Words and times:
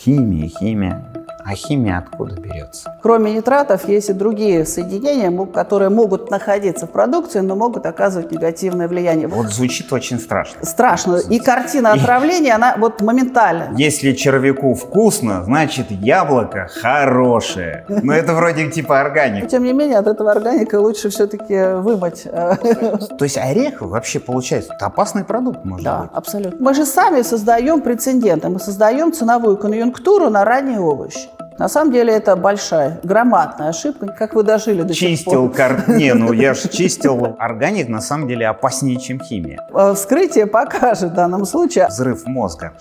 химия, 0.00 0.48
химия. 0.48 1.19
А 1.44 1.54
химия 1.54 1.98
откуда 1.98 2.34
берется? 2.40 2.96
Кроме 3.02 3.32
нитратов 3.34 3.88
есть 3.88 4.10
и 4.10 4.12
другие 4.12 4.64
соединения, 4.64 5.30
которые 5.46 5.88
могут 5.88 6.30
находиться 6.30 6.86
в 6.86 6.90
продукции, 6.90 7.40
но 7.40 7.56
могут 7.56 7.86
оказывать 7.86 8.30
негативное 8.30 8.88
влияние. 8.88 9.28
Вот 9.28 9.48
звучит 9.48 9.92
очень 9.92 10.18
страшно. 10.18 10.64
Страшно. 10.64 11.16
И 11.16 11.38
картина 11.38 11.92
отравления, 11.92 12.54
она 12.54 12.76
вот 12.76 13.00
моментально. 13.00 13.76
Если 13.76 14.12
червяку 14.12 14.74
вкусно, 14.74 15.44
значит 15.44 15.90
яблоко 15.90 16.68
хорошее. 16.68 17.84
Но 17.88 18.12
это 18.12 18.34
вроде 18.34 18.70
типа 18.70 19.00
органик. 19.00 19.48
Тем 19.48 19.64
не 19.64 19.72
менее, 19.72 19.98
от 19.98 20.06
этого 20.06 20.30
органика 20.30 20.80
лучше 20.80 21.10
все-таки 21.10 21.74
вымыть. 21.80 22.22
То 23.18 23.24
есть 23.24 23.38
орех 23.38 23.80
вообще 23.80 24.20
получается 24.20 24.72
это 24.74 24.86
опасный 24.86 25.24
продукт, 25.24 25.64
может 25.64 25.84
да, 25.84 25.98
быть? 26.00 26.10
Да, 26.10 26.16
абсолютно. 26.16 26.64
Мы 26.64 26.74
же 26.74 26.84
сами 26.84 27.22
создаем 27.22 27.80
прецеденты, 27.80 28.48
мы 28.48 28.58
создаем 28.58 29.12
ценовую 29.12 29.56
конъюнктуру 29.56 30.30
на 30.30 30.44
ранние 30.44 30.80
овощи. 30.80 31.28
На 31.60 31.68
самом 31.68 31.92
деле 31.92 32.14
это 32.14 32.36
большая, 32.36 33.00
громадная 33.02 33.68
ошибка. 33.68 34.06
Как 34.06 34.32
вы 34.32 34.44
дожили 34.44 34.80
до 34.80 34.94
чистил 34.94 35.30
сих 35.30 35.40
пор? 35.40 35.52
Кар... 35.52 35.90
Не, 35.90 36.14
ну 36.14 36.32
я 36.46 36.54
же 36.54 36.70
чистил. 36.70 37.36
Органик 37.38 37.90
на 37.90 38.00
самом 38.00 38.28
деле 38.28 38.48
опаснее, 38.48 38.98
чем 38.98 39.20
химия. 39.20 39.60
Э, 39.74 39.92
вскрытие 39.94 40.46
покажет 40.46 41.10
в 41.10 41.14
данном 41.14 41.44
случае. 41.44 41.88
Взрыв 41.88 42.24
мозга. 42.24 42.78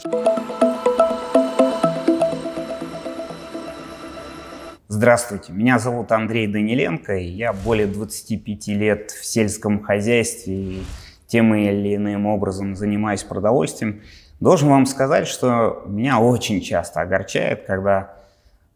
Здравствуйте, 4.87 5.51
меня 5.51 5.77
зовут 5.77 6.13
Андрей 6.13 6.47
Даниленко, 6.47 7.17
и 7.17 7.25
я 7.25 7.51
более 7.51 7.85
25 7.85 8.67
лет 8.67 9.11
в 9.11 9.25
сельском 9.25 9.83
хозяйстве 9.83 10.53
и 10.55 10.83
тем 11.27 11.53
или 11.53 11.97
иным 11.97 12.27
образом 12.27 12.77
занимаюсь 12.77 13.23
продовольствием. 13.23 14.03
Должен 14.39 14.69
вам 14.69 14.85
сказать, 14.85 15.27
что 15.27 15.83
меня 15.85 16.21
очень 16.21 16.61
часто 16.61 17.01
огорчает, 17.01 17.65
когда 17.67 18.18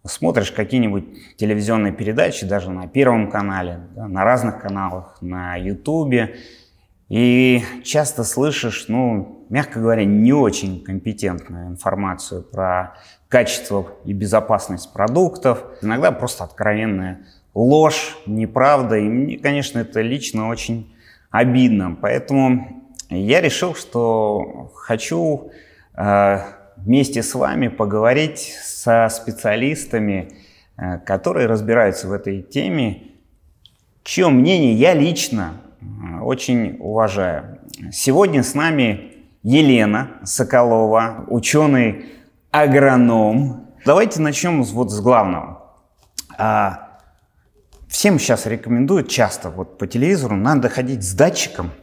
смотришь 0.05 0.52
какие-нибудь 0.52 1.35
телевизионные 1.38 1.93
передачи, 1.93 2.46
даже 2.46 2.71
на 2.71 2.87
Первом 2.87 3.29
канале, 3.29 3.79
да, 3.96 4.07
на 4.07 4.23
разных 4.23 4.62
каналах, 4.62 5.18
на 5.21 5.55
Ютубе, 5.55 6.35
и 7.10 7.62
часто 7.84 8.23
слышишь, 8.23 8.85
ну, 8.87 9.45
мягко 9.49 9.79
говоря, 9.79 10.04
не 10.04 10.34
очень 10.34 10.84
компетентную 10.84 11.68
информацию 11.68 12.41
про 12.41 12.95
качество 13.27 13.87
и 14.05 14.13
безопасность 14.13 14.91
продуктов. 14.93 15.63
Иногда 15.82 16.12
просто 16.12 16.43
откровенная 16.43 17.26
ложь, 17.54 18.17
неправда. 18.26 18.98
И 18.98 19.04
мне, 19.04 19.38
конечно, 19.38 19.79
это 19.79 20.01
лично 20.01 20.48
очень 20.48 20.95
обидно. 21.29 21.95
Поэтому 22.01 22.84
я 23.10 23.41
решил, 23.41 23.76
что 23.76 24.71
хочу 24.73 25.51
э, 25.95 26.40
вместе 26.85 27.23
с 27.23 27.34
вами 27.34 27.70
поговорить 27.70 28.55
со 28.63 29.09
специалистами, 29.09 30.34
э, 30.77 30.99
которые 30.99 31.48
разбираются 31.48 32.07
в 32.07 32.12
этой 32.12 32.41
теме, 32.41 33.03
чье 34.03 34.27
мнение 34.29 34.73
я 34.73 34.93
лично 34.93 35.54
э, 35.81 35.85
очень 36.21 36.77
уважаю. 36.79 37.59
Сегодня 37.91 38.43
с 38.43 38.54
нами 38.54 39.13
Елена 39.43 40.11
Соколова, 40.23 41.26
ученый-агроном. 41.27 43.67
Давайте 43.85 44.21
начнем 44.21 44.63
вот 44.63 44.91
с 44.91 45.01
главного. 45.01 45.73
А, 46.37 46.99
всем 47.87 48.20
сейчас 48.20 48.45
рекомендуют 48.45 49.09
часто 49.09 49.49
вот 49.49 49.77
по 49.77 49.87
телевизору, 49.87 50.35
надо 50.35 50.70
ходить 50.70 51.04
с 51.04 51.13
датчиком– 51.13 51.71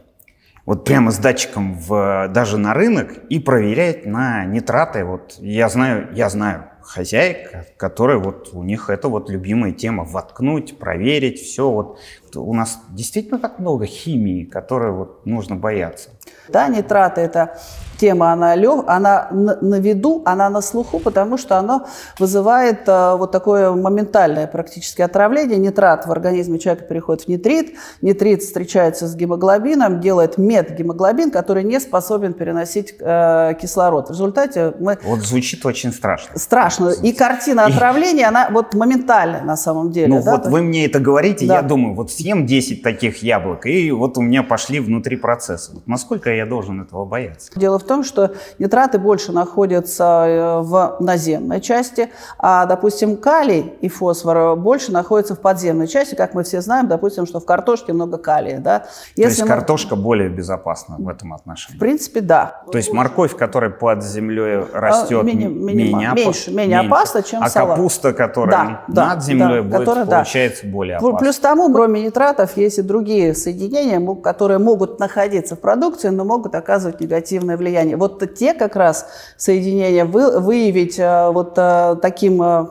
вот 0.65 0.85
прямо 0.85 1.11
с 1.11 1.17
датчиком 1.17 1.73
в, 1.73 2.29
даже 2.29 2.57
на 2.57 2.73
рынок 2.73 3.13
и 3.29 3.39
проверять 3.39 4.05
на 4.05 4.45
нитраты. 4.45 5.03
Вот 5.03 5.35
я 5.39 5.69
знаю, 5.69 6.09
я 6.13 6.29
знаю 6.29 6.65
хозяек, 6.81 7.77
которые 7.77 8.19
вот 8.19 8.49
у 8.53 8.63
них 8.63 8.89
это 8.89 9.07
вот 9.07 9.29
любимая 9.29 9.71
тема 9.71 10.03
воткнуть, 10.03 10.77
проверить, 10.77 11.39
все 11.39 11.69
вот. 11.69 11.99
У 12.35 12.53
нас 12.53 12.81
действительно 12.89 13.39
так 13.39 13.59
много 13.59 13.85
химии, 13.85 14.45
которой 14.45 14.91
вот 14.91 15.25
нужно 15.25 15.55
бояться. 15.55 16.09
Да, 16.47 16.67
нитраты 16.67 17.21
это 17.21 17.59
тема, 18.01 18.33
она, 18.33 18.55
лег, 18.55 18.83
она 18.87 19.27
на, 19.31 19.57
на 19.61 19.79
виду, 19.79 20.23
она 20.25 20.49
на 20.49 20.61
слуху, 20.61 20.99
потому 20.99 21.37
что 21.37 21.59
она 21.59 21.85
вызывает 22.17 22.87
э, 22.87 23.15
вот 23.15 23.31
такое 23.31 23.71
моментальное 23.73 24.47
практически 24.47 25.03
отравление. 25.03 25.59
Нитрат 25.59 26.07
в 26.07 26.11
организме 26.11 26.57
человека 26.57 26.85
переходит 26.85 27.25
в 27.25 27.27
нитрит, 27.27 27.75
нитрит 28.01 28.41
встречается 28.41 29.07
с 29.07 29.15
гемоглобином, 29.15 29.99
делает 29.99 30.39
медгемоглобин, 30.39 31.29
который 31.29 31.63
не 31.63 31.79
способен 31.79 32.33
переносить 32.33 32.95
э, 32.99 33.53
кислород. 33.61 34.07
В 34.07 34.11
результате 34.13 34.73
мы... 34.79 34.97
Вот 35.03 35.19
звучит 35.19 35.63
очень 35.63 35.93
страшно. 35.93 36.39
Страшно. 36.39 36.89
И 37.03 37.13
картина 37.13 37.65
отравления, 37.65 38.27
она 38.27 38.49
вот 38.49 38.73
моментальная 38.73 39.43
на 39.43 39.55
самом 39.55 39.91
деле. 39.91 40.07
Ну 40.07 40.23
да? 40.23 40.37
вот 40.37 40.47
вы 40.47 40.61
мне 40.63 40.87
это 40.87 40.99
говорите, 40.99 41.45
да. 41.45 41.57
я 41.57 41.61
думаю, 41.61 41.93
вот 41.93 42.11
съем 42.11 42.47
10 42.47 42.81
таких 42.81 43.21
яблок, 43.21 43.67
и 43.67 43.91
вот 43.91 44.17
у 44.17 44.21
меня 44.21 44.41
пошли 44.41 44.79
внутри 44.79 45.17
процессы. 45.17 45.73
Вот 45.73 45.85
насколько 45.85 46.33
я 46.33 46.47
должен 46.47 46.81
этого 46.81 47.05
бояться? 47.05 47.51
Дело 47.55 47.77
в 47.77 47.83
том, 47.83 47.90
что 48.03 48.31
нитраты 48.59 48.97
больше 48.97 49.31
находятся 49.31 50.25
э, 50.27 50.61
в 50.61 50.97
наземной 50.99 51.61
части, 51.61 52.09
а, 52.37 52.65
допустим, 52.65 53.17
калий 53.17 53.73
и 53.81 53.89
фосфор 53.89 54.55
больше 54.55 54.91
находятся 54.91 55.35
в 55.35 55.39
подземной 55.39 55.87
части. 55.87 56.15
Как 56.15 56.33
мы 56.33 56.43
все 56.43 56.61
знаем, 56.61 56.87
допустим, 56.87 57.25
что 57.25 57.39
в 57.39 57.45
картошке 57.45 57.93
много 57.93 58.17
калия. 58.17 58.59
Да? 58.59 58.85
Если 59.15 59.23
То 59.23 59.29
есть 59.29 59.41
мы... 59.41 59.47
картошка 59.47 59.95
более 59.95 60.29
безопасна 60.29 60.95
в 60.97 61.07
этом 61.07 61.33
отношении? 61.33 61.77
В 61.77 61.79
принципе, 61.79 62.21
да. 62.21 62.63
То 62.71 62.77
есть 62.77 62.91
морковь, 62.93 63.35
которая 63.35 63.69
под 63.69 64.03
землей 64.03 64.63
растет, 64.73 65.21
а, 65.21 65.23
мини, 65.23 65.45
менее, 65.45 66.11
меньше, 66.15 66.51
менее 66.51 66.79
опасна, 66.79 67.23
чем 67.23 67.43
а 67.43 67.49
салат. 67.49 67.71
А 67.71 67.75
капуста, 67.75 68.13
которая 68.13 68.83
да, 68.87 69.09
над 69.09 69.23
землей, 69.23 69.61
да, 69.61 69.63
будет, 69.63 69.79
которая, 69.79 70.05
получается, 70.05 70.65
да. 70.65 70.71
более 70.71 70.97
опасна. 70.97 71.17
Плюс 71.17 71.39
тому, 71.39 71.73
кроме 71.73 72.03
нитратов, 72.03 72.57
есть 72.57 72.79
и 72.79 72.81
другие 72.81 73.33
соединения, 73.33 73.99
которые 74.21 74.59
могут 74.59 74.99
находиться 74.99 75.55
в 75.55 75.59
продукции, 75.59 76.09
но 76.09 76.23
могут 76.23 76.55
оказывать 76.55 76.99
негативное 76.99 77.57
влияние. 77.57 77.80
Вот 77.95 78.33
те 78.35 78.53
как 78.53 78.75
раз 78.75 79.07
соединения 79.37 80.05
вы, 80.05 80.39
выявить 80.39 80.99
э, 80.99 81.29
вот 81.31 81.53
э, 81.57 81.95
таким 82.01 82.41
э, 82.41 82.65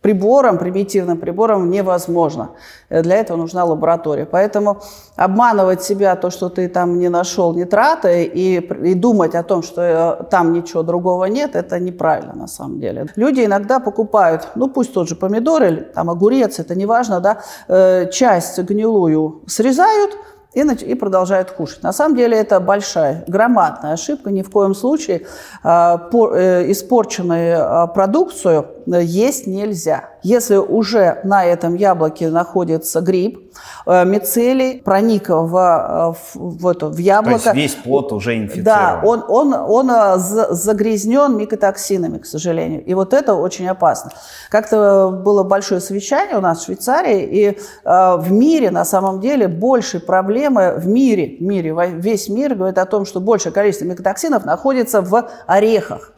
прибором, 0.00 0.58
примитивным 0.58 1.18
прибором 1.18 1.70
невозможно. 1.70 2.50
Для 2.88 3.16
этого 3.16 3.36
нужна 3.36 3.64
лаборатория. 3.64 4.26
Поэтому 4.26 4.78
обманывать 5.16 5.82
себя, 5.82 6.16
то, 6.16 6.30
что 6.30 6.48
ты 6.48 6.68
там 6.68 6.98
не 6.98 7.08
нашел 7.08 7.52
нитраты, 7.54 8.24
и, 8.24 8.58
и 8.58 8.94
думать 8.94 9.34
о 9.34 9.42
том, 9.42 9.62
что 9.62 10.26
там 10.30 10.52
ничего 10.52 10.82
другого 10.82 11.26
нет, 11.26 11.56
это 11.56 11.80
неправильно 11.80 12.34
на 12.34 12.46
самом 12.46 12.80
деле. 12.80 13.08
Люди 13.16 13.44
иногда 13.44 13.80
покупают, 13.80 14.48
ну 14.54 14.68
пусть 14.68 14.94
тот 14.94 15.08
же 15.08 15.16
помидор 15.16 15.64
или 15.64 15.80
там 15.80 16.08
огурец, 16.08 16.60
это 16.60 16.74
не 16.74 16.86
важно, 16.86 17.20
да, 17.20 18.06
часть 18.10 18.58
гнилую 18.58 19.42
срезают, 19.46 20.12
и, 20.54 20.60
и 20.60 20.94
продолжают 20.94 21.50
кушать. 21.50 21.82
На 21.82 21.92
самом 21.92 22.16
деле 22.16 22.36
это 22.36 22.60
большая, 22.60 23.24
громадная 23.26 23.92
ошибка. 23.92 24.30
Ни 24.30 24.42
в 24.42 24.50
коем 24.50 24.74
случае 24.74 25.26
э, 25.62 25.98
по, 26.10 26.34
э, 26.34 26.70
испорченную 26.70 27.58
э, 27.58 27.88
продукцию 27.94 28.66
есть 28.96 29.46
нельзя. 29.46 30.10
Если 30.22 30.56
уже 30.56 31.20
на 31.24 31.44
этом 31.44 31.74
яблоке 31.74 32.28
находится 32.28 33.00
гриб, 33.00 33.52
э, 33.86 34.04
мицелий 34.04 34.80
проник 34.80 35.28
в, 35.28 35.34
э, 35.34 36.14
в, 36.34 36.60
в, 36.60 36.66
это, 36.66 36.88
в 36.88 36.96
яблоко. 36.96 37.38
То 37.38 37.50
есть 37.50 37.74
весь 37.74 37.74
плод 37.74 38.12
уже 38.12 38.36
инфицирован. 38.36 38.64
Да, 38.64 39.00
он, 39.04 39.24
он, 39.28 39.54
он 39.54 39.90
э, 39.90 40.18
загрязнен 40.18 41.36
микотоксинами, 41.36 42.18
к 42.18 42.26
сожалению. 42.26 42.84
И 42.84 42.94
вот 42.94 43.12
это 43.12 43.34
очень 43.34 43.68
опасно. 43.68 44.10
Как-то 44.50 45.10
было 45.10 45.42
большое 45.42 45.80
совещание 45.80 46.36
у 46.36 46.40
нас 46.40 46.60
в 46.60 46.64
Швейцарии, 46.64 47.22
и 47.22 47.58
в 47.84 48.26
мире 48.30 48.70
на 48.70 48.84
самом 48.84 49.20
деле 49.20 49.48
больше 49.48 50.00
проблемы 50.00 50.74
в 50.76 50.86
мире, 50.86 51.36
в 51.38 51.42
мире, 51.42 51.74
весь 51.92 52.28
мир 52.28 52.54
говорит 52.54 52.78
о 52.78 52.86
том, 52.86 53.04
что 53.04 53.20
большее 53.20 53.52
количество 53.52 53.84
микотоксинов 53.84 54.44
находится 54.44 55.02
в 55.02 55.28
орехах. 55.46 56.12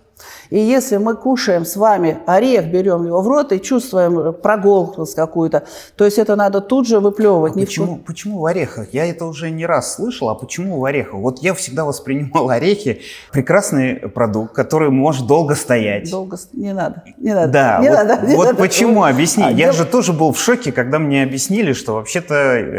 И 0.50 0.58
если 0.58 0.96
мы 0.96 1.14
кушаем 1.14 1.64
с 1.64 1.76
вами 1.76 2.18
орех, 2.26 2.66
берем 2.66 3.06
его 3.06 3.22
в 3.22 3.28
рот 3.28 3.52
и 3.52 3.60
чувствуем 3.60 4.34
проголкость 4.34 5.14
какую-то, 5.14 5.64
то 5.96 6.04
есть 6.04 6.18
это 6.18 6.36
надо 6.36 6.60
тут 6.60 6.86
же 6.86 6.98
выплевывать. 6.98 7.56
А 7.56 7.60
почему, 7.60 7.94
в... 7.94 7.98
почему 8.00 8.40
в 8.40 8.46
орехах? 8.46 8.92
Я 8.92 9.06
это 9.06 9.26
уже 9.26 9.50
не 9.50 9.64
раз 9.64 9.94
слышал, 9.94 10.28
а 10.28 10.34
почему 10.34 10.80
в 10.80 10.84
орехах? 10.84 11.14
Вот 11.14 11.38
я 11.40 11.54
всегда 11.54 11.84
воспринимал 11.84 12.50
орехи 12.50 13.00
прекрасный 13.32 13.94
продукт, 13.96 14.52
который 14.52 14.90
может 14.90 15.26
долго 15.26 15.54
стоять. 15.54 16.10
Долго 16.10 16.36
не 16.52 16.72
надо, 16.72 17.02
не 17.16 17.32
надо. 17.32 17.52
Да, 17.52 17.78
не 17.80 17.88
вот, 17.88 17.94
надо, 17.96 18.26
не 18.26 18.36
вот 18.36 18.46
надо. 18.46 18.58
почему, 18.58 19.04
объясни. 19.04 19.44
А, 19.44 19.50
я 19.50 19.66
дел... 19.66 19.72
же 19.72 19.84
тоже 19.84 20.12
был 20.12 20.32
в 20.32 20.38
шоке, 20.38 20.72
когда 20.72 20.98
мне 20.98 21.22
объяснили, 21.22 21.72
что 21.72 21.94
вообще-то 21.94 22.34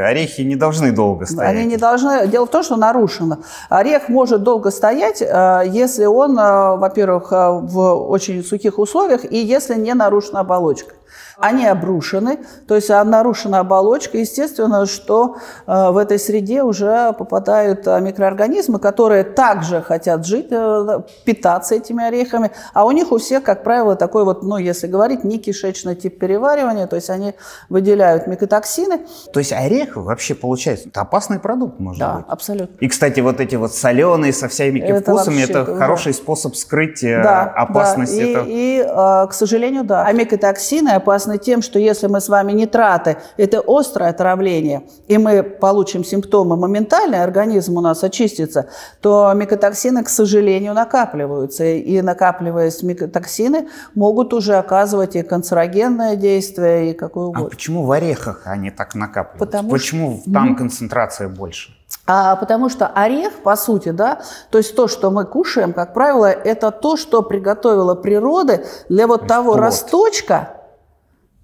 орехи 0.07 0.41
не 0.41 0.57
должны 0.57 0.91
долго 0.91 1.25
стоять. 1.25 1.55
Они 1.55 1.65
не 1.65 1.77
должны. 1.77 2.27
Дело 2.27 2.45
в 2.45 2.49
том, 2.49 2.63
что 2.63 2.75
нарушено. 2.75 3.39
Орех 3.69 4.09
может 4.09 4.43
долго 4.43 4.71
стоять, 4.71 5.21
э, 5.21 5.63
если 5.67 6.05
он, 6.05 6.37
э, 6.37 6.75
во-первых, 6.75 7.31
э, 7.31 7.60
в 7.61 8.09
очень 8.09 8.43
сухих 8.43 8.79
условиях 8.79 9.31
и 9.31 9.37
если 9.37 9.75
не 9.75 9.93
нарушена 9.93 10.41
оболочка 10.41 10.95
они 11.37 11.65
обрушены, 11.65 12.39
то 12.67 12.75
есть 12.75 12.89
нарушена 12.89 13.59
оболочка, 13.59 14.17
естественно, 14.17 14.85
что 14.85 15.37
э, 15.65 15.89
в 15.91 15.97
этой 15.97 16.19
среде 16.19 16.63
уже 16.63 17.13
попадают 17.13 17.87
э, 17.87 17.99
микроорганизмы, 17.99 18.79
которые 18.79 19.23
также 19.23 19.81
хотят 19.81 20.25
жить, 20.25 20.47
э, 20.51 21.01
питаться 21.25 21.75
этими 21.75 22.03
орехами, 22.03 22.51
а 22.73 22.85
у 22.85 22.91
них 22.91 23.11
у 23.11 23.17
всех, 23.17 23.43
как 23.43 23.63
правило, 23.63 23.95
такой 23.95 24.23
вот, 24.23 24.43
ну, 24.43 24.57
если 24.57 24.87
говорить, 24.87 25.23
не 25.23 25.39
кишечный 25.39 25.95
тип 25.95 26.19
переваривания, 26.19 26.87
то 26.87 26.95
есть 26.95 27.09
они 27.09 27.33
выделяют 27.69 28.27
микотоксины. 28.27 29.01
То 29.33 29.39
есть 29.39 29.51
орех 29.51 29.95
вообще 29.95 30.35
получается, 30.35 30.89
это 30.89 31.01
опасный 31.01 31.39
продукт, 31.39 31.79
может 31.79 31.99
да, 31.99 32.13
быть? 32.15 32.25
Да, 32.27 32.33
абсолютно. 32.33 32.75
И, 32.79 32.87
кстати, 32.87 33.19
вот 33.19 33.39
эти 33.39 33.55
вот 33.55 33.73
соленые 33.73 34.33
со 34.33 34.47
всеми 34.47 34.79
это 34.79 35.11
вкусами, 35.11 35.41
это 35.41 35.65
да. 35.65 35.75
хороший 35.75 36.13
способ 36.13 36.55
скрыть 36.55 37.01
да, 37.01 37.43
опасность. 37.43 38.15
Да. 38.15 38.23
И, 38.23 38.31
это... 38.31 38.45
и, 38.47 39.27
к 39.29 39.33
сожалению, 39.33 39.83
да. 39.83 40.05
А 40.05 40.11
микотоксины 40.11 40.91
опасны 41.01 41.37
тем, 41.37 41.61
что 41.61 41.79
если 41.79 42.07
мы 42.07 42.21
с 42.21 42.29
вами 42.29 42.53
нитраты, 42.53 43.17
это 43.37 43.61
острое 43.65 44.09
отравление, 44.09 44.83
и 45.07 45.17
мы 45.17 45.43
получим 45.43 46.03
симптомы 46.03 46.55
моментально, 46.55 47.23
организм 47.23 47.77
у 47.77 47.81
нас 47.81 48.03
очистится, 48.03 48.67
то 49.01 49.31
микотоксины, 49.35 50.03
к 50.03 50.09
сожалению, 50.09 50.73
накапливаются. 50.73 51.63
И 51.65 52.01
накапливаясь 52.01 52.83
микотоксины, 52.83 53.67
могут 53.95 54.33
уже 54.33 54.55
оказывать 54.55 55.15
и 55.15 55.23
канцерогенное 55.23 56.15
действие, 56.15 56.91
и 56.91 56.93
какое 56.93 57.25
угодно. 57.25 57.47
А 57.47 57.49
почему 57.49 57.85
в 57.85 57.91
орехах 57.91 58.43
они 58.45 58.71
так 58.71 58.95
накапливаются? 58.95 59.45
Потому 59.45 59.69
почему 59.69 60.21
что... 60.21 60.31
там 60.31 60.55
концентрация 60.55 61.27
больше? 61.27 61.73
А, 62.07 62.35
потому 62.35 62.69
что 62.69 62.87
орех, 62.87 63.33
по 63.43 63.55
сути, 63.55 63.89
да, 63.89 64.21
то 64.49 64.57
есть 64.57 64.75
то, 64.75 64.87
что 64.87 65.11
мы 65.11 65.25
кушаем, 65.25 65.73
как 65.73 65.93
правило, 65.93 66.25
это 66.25 66.71
то, 66.71 66.97
что 66.97 67.21
приготовила 67.21 67.95
природа 67.95 68.63
для 68.89 69.07
вот 69.07 69.27
того 69.27 69.53
плод. 69.53 69.61
росточка, 69.61 70.60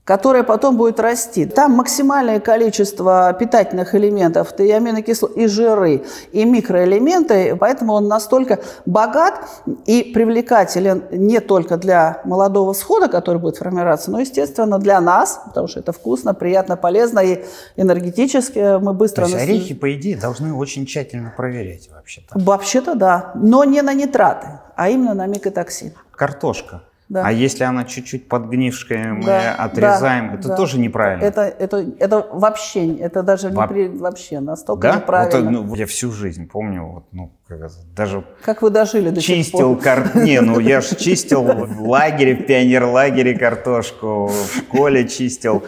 которая 0.08 0.44
потом 0.44 0.78
будет 0.78 1.02
расти. 1.02 1.46
Там 1.46 1.74
максимальное 1.74 2.40
количество 2.40 3.36
питательных 3.38 3.94
элементов, 3.94 4.58
и 4.58 4.72
аминокислот, 4.72 5.36
и 5.36 5.48
жиры, 5.48 6.06
и 6.32 6.46
микроэлементы, 6.46 7.58
поэтому 7.58 7.92
он 7.92 8.08
настолько 8.08 8.60
богат 8.86 9.42
и 9.86 10.14
привлекателен 10.14 11.04
не 11.12 11.42
только 11.42 11.76
для 11.76 12.22
молодого 12.24 12.74
всхода, 12.74 13.10
который 13.10 13.42
будет 13.42 13.58
формироваться, 13.58 14.10
но, 14.10 14.22
естественно, 14.22 14.80
для 14.80 15.02
нас, 15.02 15.42
потому 15.46 15.68
что 15.68 15.82
это 15.82 15.92
вкусно, 15.92 16.34
приятно, 16.34 16.78
полезно 16.78 17.20
и 17.20 17.44
энергетически 17.76 18.80
мы 18.80 18.94
быстро... 18.94 19.26
То 19.26 19.32
есть 19.32 19.44
орехи, 19.44 19.74
по 19.74 19.94
идее, 19.94 20.16
должны 20.16 20.54
очень 20.54 20.86
тщательно 20.86 21.34
проверять 21.36 21.90
вообще-то? 21.94 22.40
Вообще-то 22.40 22.96
да, 22.96 23.32
но 23.36 23.66
не 23.66 23.82
на 23.82 23.94
нитраты, 23.94 24.48
а 24.78 24.88
именно 24.88 25.14
на 25.14 25.28
микотоксин. 25.28 25.92
Картошка. 26.12 26.82
Да. 27.10 27.24
А 27.26 27.32
если 27.32 27.64
она 27.64 27.86
чуть-чуть 27.86 28.28
подгнившая, 28.28 29.14
мы 29.14 29.24
да, 29.24 29.56
отрезаем, 29.56 30.28
да, 30.28 30.34
это 30.36 30.48
да. 30.50 30.56
тоже 30.58 30.78
неправильно. 30.78 31.24
Это, 31.24 31.42
это, 31.42 31.86
это 32.00 32.28
вообще, 32.34 32.96
это 32.98 33.24
даже 33.24 33.48
Во... 33.48 33.62
не 33.62 33.68
при, 33.70 33.88
вообще 33.88 34.42
настолько 34.42 34.82
да? 34.82 34.96
неправильно. 34.98 35.62
Вот, 35.62 35.68
ну, 35.70 35.76
я 35.76 35.86
всю 35.86 36.12
жизнь 36.12 36.50
помню, 36.50 36.84
вот, 36.84 37.06
ну, 37.14 37.32
как, 37.48 37.60
даже 37.96 38.26
как 38.44 38.62
вы 38.62 38.72
дожили 38.72 39.10
до 39.10 39.22
чистил 39.22 39.76
сих 39.76 39.84
пор? 39.84 39.84
Кар... 39.84 40.18
Не, 40.18 40.42
ну 40.42 40.60
я 40.60 40.82
же 40.82 40.96
чистил 41.00 41.44
в 41.44 41.82
лагере, 41.82 42.36
в 42.36 42.46
пионер-лагере 42.46 43.38
картошку, 43.38 44.28
в 44.28 44.58
школе 44.58 45.08
чистил 45.08 45.64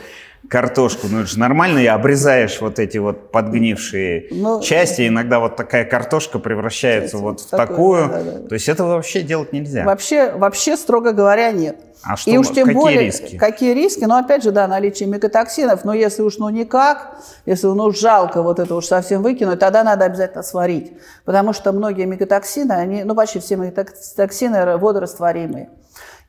картошку, 0.48 1.08
ну 1.10 1.20
это 1.20 1.30
же 1.30 1.40
нормально, 1.40 1.80
и 1.80 1.86
обрезаешь 1.86 2.60
вот 2.62 2.80
эти 2.80 2.98
вот 2.98 3.32
подгнившие 3.32 4.28
ну, 4.32 4.62
части, 4.62 5.08
иногда 5.08 5.40
вот 5.40 5.56
такая 5.56 5.86
картошка 5.86 6.40
превращается 6.40 7.18
вот 7.18 7.42
в 7.42 7.50
такое, 7.50 7.68
такую, 7.68 8.10
да, 8.10 8.32
да, 8.40 8.48
то 8.48 8.54
есть 8.54 8.70
это 8.70 8.84
вообще 8.86 9.22
делать 9.22 9.54
нельзя. 9.54 9.84
Вообще, 9.86 10.32
вообще 10.32 10.78
строго 10.78 11.12
говоря, 11.12 11.52
нет. 11.52 11.78
А 12.02 12.16
что, 12.16 12.32
и 12.32 12.38
уж 12.38 12.48
тем 12.48 12.68
какие 12.68 12.82
более, 12.82 13.02
риски? 13.02 13.38
Какие 13.38 13.74
риски? 13.74 14.06
Ну, 14.06 14.16
опять 14.16 14.44
же, 14.44 14.52
да, 14.52 14.68
наличие 14.68 15.10
микотоксинов, 15.10 15.84
но 15.84 15.94
если 15.94 16.22
уж 16.22 16.38
ну 16.38 16.48
никак, 16.50 17.18
если 17.46 17.68
ну 17.68 17.92
жалко 17.92 18.42
вот 18.42 18.60
это 18.60 18.74
уж 18.74 18.86
совсем 18.86 19.22
выкинуть, 19.22 19.60
тогда 19.60 19.84
надо 19.84 20.06
обязательно 20.06 20.44
сварить, 20.44 20.94
потому 21.26 21.52
что 21.52 21.74
многие 21.74 22.06
микотоксины, 22.06 22.72
они, 22.72 23.04
ну 23.04 23.16
почти 23.16 23.40
все 23.40 23.58
микотоксины 23.58 24.78
водорастворимые. 24.78 25.70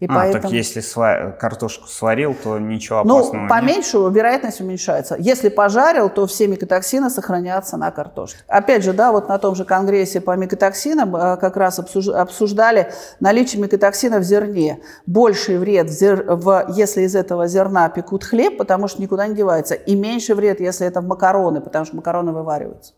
И 0.01 0.07
а, 0.07 0.15
поэтому... 0.15 0.43
так 0.43 0.53
если 0.53 0.81
сва... 0.81 1.33
картошку 1.39 1.87
сварил, 1.87 2.35
то 2.35 2.59
ничего 2.59 3.05
ну, 3.05 3.19
опасного 3.19 3.43
Ну, 3.43 3.49
поменьше, 3.49 3.99
нет? 3.99 4.15
вероятность 4.15 4.61
уменьшается. 4.63 5.17
Если 5.19 5.51
пожарил, 5.51 6.09
то 6.09 6.27
все 6.27 6.47
микотоксины 6.47 7.11
сохранятся 7.11 7.77
на 7.77 7.91
картошке. 7.91 8.39
Опять 8.49 8.83
же, 8.83 8.95
да, 8.95 9.13
вот 9.13 9.29
на 9.29 9.39
том 9.39 9.55
же 9.55 9.67
конгрессе 9.67 10.23
по 10.23 10.35
микотоксинам 10.37 11.15
э, 11.15 11.37
как 11.37 11.59
раз 11.59 11.79
обсуждали 11.79 12.91
наличие 13.21 13.61
микотоксина 13.61 14.21
в 14.21 14.23
зерне. 14.23 14.81
Больший 15.05 15.59
вред, 15.59 15.89
в 15.89 15.93
зер... 15.93 16.25
в... 16.27 16.73
если 16.75 17.03
из 17.03 17.15
этого 17.15 17.47
зерна 17.47 17.91
пекут 17.91 18.25
хлеб, 18.25 18.57
потому 18.57 18.89
что 18.89 19.03
никуда 19.03 19.27
не 19.27 19.35
девается. 19.35 19.75
И 19.75 19.95
меньше 19.95 20.35
вред, 20.35 20.61
если 20.61 20.87
это 20.87 21.03
в 21.03 21.07
макароны, 21.07 21.61
потому 21.61 21.85
что 21.85 21.97
макароны 21.97 22.33
вывариваются. 22.33 22.95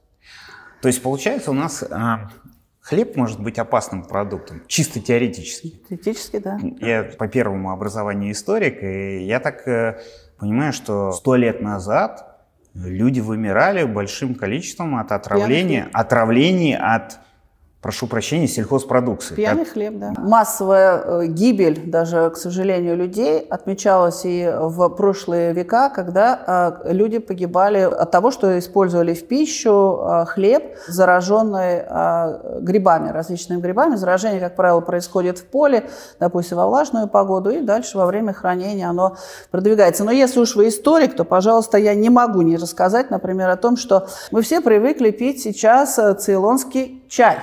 То 0.80 0.86
есть, 0.86 1.02
получается, 1.02 1.50
у 1.50 1.54
нас 1.54 1.82
а, 1.90 2.28
Хлеб 2.92 3.16
может 3.16 3.40
быть 3.40 3.58
опасным 3.58 4.04
продуктом, 4.04 4.62
чисто 4.66 5.00
теоретически. 5.00 5.80
Теоретически, 5.88 6.38
да. 6.38 6.58
Я 6.80 7.04
по 7.04 7.26
первому 7.26 7.70
образованию 7.70 8.32
историк, 8.32 8.82
и 8.82 9.24
я 9.24 9.40
так 9.40 9.66
э, 9.66 10.00
понимаю, 10.38 10.74
что 10.74 11.12
сто 11.12 11.34
лет 11.36 11.62
назад 11.62 12.38
люди 12.74 13.20
вымирали 13.20 13.84
большим 13.84 14.34
количеством 14.34 14.96
от 14.96 15.10
отравления, 15.10 15.88
отравлений 15.94 16.76
от 16.76 17.18
прошу 17.82 18.06
прощения, 18.06 18.46
сельхозпродукции. 18.46 19.34
Пьяный 19.34 19.64
как... 19.64 19.72
хлеб, 19.72 19.98
да. 19.98 20.14
Массовая 20.16 21.02
э, 21.04 21.26
гибель, 21.26 21.90
даже, 21.90 22.30
к 22.30 22.36
сожалению, 22.36 22.96
людей 22.96 23.40
отмечалась 23.40 24.24
и 24.24 24.48
в 24.56 24.88
прошлые 24.90 25.52
века, 25.52 25.90
когда 25.90 26.78
э, 26.84 26.92
люди 26.92 27.18
погибали 27.18 27.80
от 27.80 28.10
того, 28.12 28.30
что 28.30 28.56
использовали 28.56 29.14
в 29.14 29.26
пищу 29.26 30.00
э, 30.00 30.24
хлеб, 30.26 30.76
зараженный 30.86 31.82
грибами, 32.60 33.10
различными 33.10 33.60
грибами. 33.60 33.96
Заражение, 33.96 34.40
как 34.40 34.54
правило, 34.54 34.80
происходит 34.80 35.38
в 35.38 35.44
поле, 35.46 35.88
допустим, 36.20 36.58
во 36.58 36.68
влажную 36.68 37.08
погоду, 37.08 37.50
и 37.50 37.60
дальше 37.60 37.98
во 37.98 38.06
время 38.06 38.32
хранения 38.32 38.88
оно 38.88 39.16
продвигается. 39.50 40.04
Но 40.04 40.12
если 40.12 40.38
уж 40.38 40.54
вы 40.54 40.68
историк, 40.68 41.16
то, 41.16 41.24
пожалуйста, 41.24 41.78
я 41.78 41.94
не 41.94 42.10
могу 42.10 42.42
не 42.42 42.56
рассказать, 42.56 43.10
например, 43.10 43.48
о 43.48 43.56
том, 43.56 43.76
что 43.76 44.06
мы 44.30 44.42
все 44.42 44.60
привыкли 44.60 45.10
пить 45.10 45.42
сейчас 45.42 45.98
цейлонский 46.20 47.02
чай. 47.08 47.38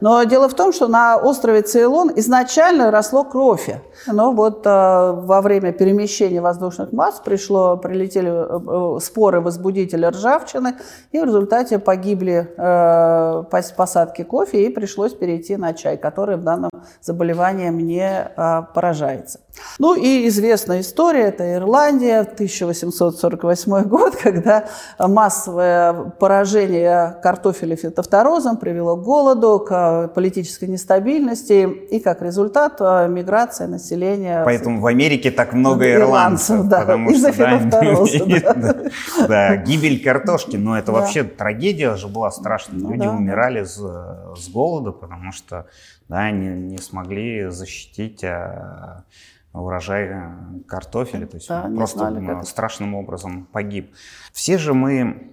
Но 0.00 0.22
дело 0.24 0.48
в 0.48 0.54
том, 0.54 0.72
что 0.72 0.88
на 0.88 1.16
острове 1.16 1.62
Цейлон 1.62 2.10
изначально 2.16 2.90
росло 2.90 3.24
кофе. 3.24 3.82
Но 4.06 4.32
вот 4.32 4.66
э, 4.66 4.70
во 4.70 5.40
время 5.42 5.72
перемещения 5.72 6.40
воздушных 6.40 6.92
масс 6.92 7.20
пришло, 7.24 7.76
прилетели 7.76 8.30
э, 8.30 9.00
споры 9.00 9.40
возбудителя 9.40 10.10
ржавчины, 10.10 10.76
и 11.12 11.20
в 11.20 11.24
результате 11.24 11.78
погибли 11.78 12.48
э, 12.56 13.44
посадки 13.76 14.22
кофе, 14.22 14.66
и 14.66 14.70
пришлось 14.70 15.12
перейти 15.12 15.56
на 15.56 15.74
чай, 15.74 15.96
который 15.98 16.36
в 16.36 16.42
данном 16.44 16.69
заболевании 17.02 17.68
не 17.70 18.02
э, 18.02 18.62
поражается. 18.74 19.40
Ну 19.78 19.94
и 19.94 20.28
известная 20.28 20.80
история, 20.80 21.24
это 21.24 21.54
Ирландия, 21.54 22.20
1848 22.20 23.82
год, 23.84 24.16
когда 24.22 24.66
массовое 24.98 25.92
поражение 25.92 27.16
картофеля 27.22 27.76
фитофторозом 27.76 28.56
привело 28.56 28.96
к 28.96 29.02
голоду, 29.02 29.64
к 29.66 30.08
политической 30.14 30.66
нестабильности 30.66 31.68
и 31.68 32.00
как 32.00 32.22
результат 32.22 32.76
э, 32.80 33.08
миграция 33.08 33.66
населения. 33.66 34.42
Поэтому 34.44 34.80
в 34.80 34.86
Америке 34.86 35.30
так 35.30 35.52
много 35.52 35.90
ирландцев. 35.90 36.50
ирландцев 36.50 36.68
да, 36.68 36.80
потому 36.80 37.10
из-за 37.10 37.32
фитофтороза. 37.32 38.20
Да, 38.40 39.26
да, 39.28 39.56
гибель 39.56 40.02
картошки, 40.02 40.56
но 40.56 40.78
это 40.78 40.92
вообще 40.92 41.24
трагедия 41.24 41.96
же 41.96 42.08
была 42.08 42.30
страшная. 42.30 42.78
Ну 42.80 42.92
Люди 42.92 43.06
умирали 43.06 43.64
с 43.64 44.48
голода, 44.52 44.92
потому 44.92 45.32
что 45.32 45.66
да, 46.10 46.32
не, 46.32 46.48
не 46.48 46.78
смогли 46.78 47.48
защитить 47.50 48.24
а, 48.24 49.04
урожай 49.52 50.08
э, 50.08 50.30
картофеля, 50.66 51.26
то 51.26 51.36
есть 51.36 51.48
да, 51.48 51.62
он 51.66 51.76
просто 51.76 51.98
знали, 51.98 52.44
страшным 52.44 52.96
образом 52.96 53.46
погиб. 53.52 53.94
Все 54.32 54.58
же 54.58 54.74
мы 54.74 55.30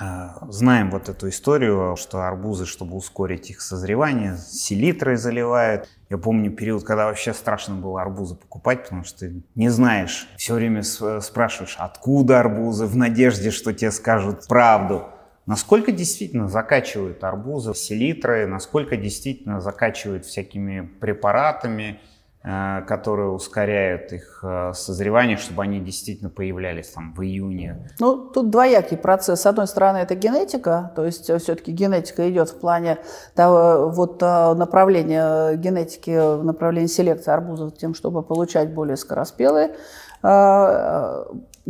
э, 0.00 0.28
знаем 0.48 0.92
вот 0.92 1.08
эту 1.08 1.28
историю, 1.28 1.96
что 1.96 2.22
арбузы, 2.22 2.66
чтобы 2.66 2.96
ускорить 2.96 3.50
их 3.50 3.60
созревание, 3.60 4.36
селитрой 4.36 5.16
заливают. 5.16 5.88
Я 6.08 6.18
помню 6.18 6.52
период, 6.52 6.84
когда 6.84 7.06
вообще 7.06 7.34
страшно 7.34 7.74
было 7.74 8.00
арбузы 8.00 8.36
покупать, 8.36 8.84
потому 8.84 9.02
что 9.02 9.18
ты 9.20 9.42
не 9.56 9.70
знаешь, 9.70 10.28
все 10.36 10.54
время 10.54 10.84
спрашиваешь, 10.84 11.74
откуда 11.78 12.38
арбузы, 12.38 12.86
в 12.86 12.96
надежде, 12.96 13.50
что 13.50 13.72
тебе 13.72 13.90
скажут 13.90 14.46
правду. 14.46 15.08
Насколько 15.50 15.90
действительно 15.90 16.46
закачивают 16.48 17.24
арбузы 17.24 17.74
селитрой, 17.74 18.46
насколько 18.46 18.96
действительно 18.96 19.60
закачивают 19.60 20.24
всякими 20.24 20.88
препаратами, 21.00 21.98
Э, 22.42 22.80
которые 22.88 23.28
ускоряют 23.32 24.14
их 24.14 24.40
э, 24.42 24.72
созревание, 24.72 25.36
чтобы 25.36 25.62
они 25.62 25.78
действительно 25.78 26.30
появлялись 26.30 26.88
там 26.88 27.12
в 27.12 27.20
июне? 27.20 27.86
Ну, 27.98 28.16
тут 28.16 28.48
двоякий 28.48 28.96
процесс. 28.96 29.42
С 29.42 29.46
одной 29.46 29.66
стороны, 29.66 29.98
это 29.98 30.14
генетика, 30.14 30.90
то 30.96 31.04
есть 31.04 31.28
э, 31.28 31.36
все-таки 31.38 31.70
генетика 31.70 32.30
идет 32.30 32.48
в 32.48 32.58
плане 32.58 32.96
того, 33.34 33.90
вот 33.90 34.22
направления 34.22 35.54
генетики, 35.56 36.42
направления 36.42 36.88
селекции 36.88 37.30
арбузов 37.30 37.76
тем, 37.76 37.92
чтобы 37.92 38.22
получать 38.22 38.72
более 38.72 38.96
скороспелые 38.96 39.76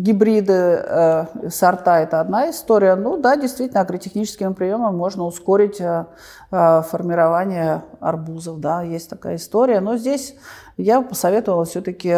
гибриды, 0.00 0.52
э, 0.52 1.26
сорта– 1.50 2.00
это 2.02 2.20
одна 2.20 2.50
история. 2.50 2.94
Ну 2.96 3.18
да, 3.18 3.36
действительно, 3.36 3.82
агротехническими 3.82 4.52
приемами 4.52 4.94
можно 4.94 5.24
ускорить 5.24 5.80
э, 5.80 6.06
э, 6.50 6.82
формирование 6.82 7.82
арбузов. 8.00 8.60
Да, 8.60 8.82
есть 8.82 9.10
такая 9.10 9.36
история. 9.36 9.80
Но 9.80 9.96
здесь 9.96 10.34
я 10.76 11.02
посоветовала 11.02 11.66
все-таки 11.66 12.10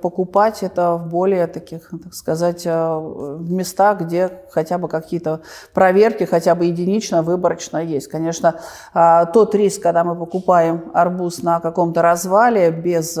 покупать 0.00 0.64
это 0.64 0.96
в 0.96 1.08
более 1.08 1.46
таких, 1.46 1.90
так 1.90 2.12
сказать, 2.12 2.66
местах, 2.66 4.00
где 4.00 4.32
хотя 4.50 4.78
бы 4.78 4.88
какие-то 4.88 5.42
проверки, 5.72 6.24
хотя 6.24 6.56
бы 6.56 6.64
единично, 6.64 7.22
выборочно 7.22 7.78
есть. 7.78 8.08
Конечно, 8.08 8.56
тот 9.32 9.54
риск, 9.54 9.80
когда 9.80 10.02
мы 10.02 10.16
покупаем 10.16 10.90
арбуз 10.92 11.44
на 11.44 11.60
каком-то 11.60 12.02
развале 12.02 12.72
без 12.72 13.16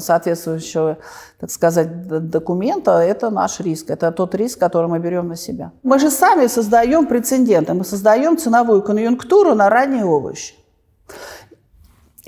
соответствующего, 0.00 0.98
так 1.40 1.50
сказать, 1.50 2.30
документа, 2.30 2.98
это 2.98 3.30
наш 3.30 3.60
риск. 3.60 3.90
Это 3.90 4.12
тот 4.12 4.34
риск, 4.34 4.58
который 4.58 4.88
мы 4.88 4.98
берем 4.98 5.28
на 5.28 5.36
себя. 5.36 5.72
Мы 5.82 5.98
же 5.98 6.10
сами 6.10 6.46
создаем 6.46 7.06
прецеденты, 7.06 7.74
мы 7.74 7.84
создаем 7.84 8.36
ценовую 8.36 8.82
конъюнктуру 8.82 9.54
на 9.54 9.68
ранние 9.68 10.04
овощи. 10.04 10.54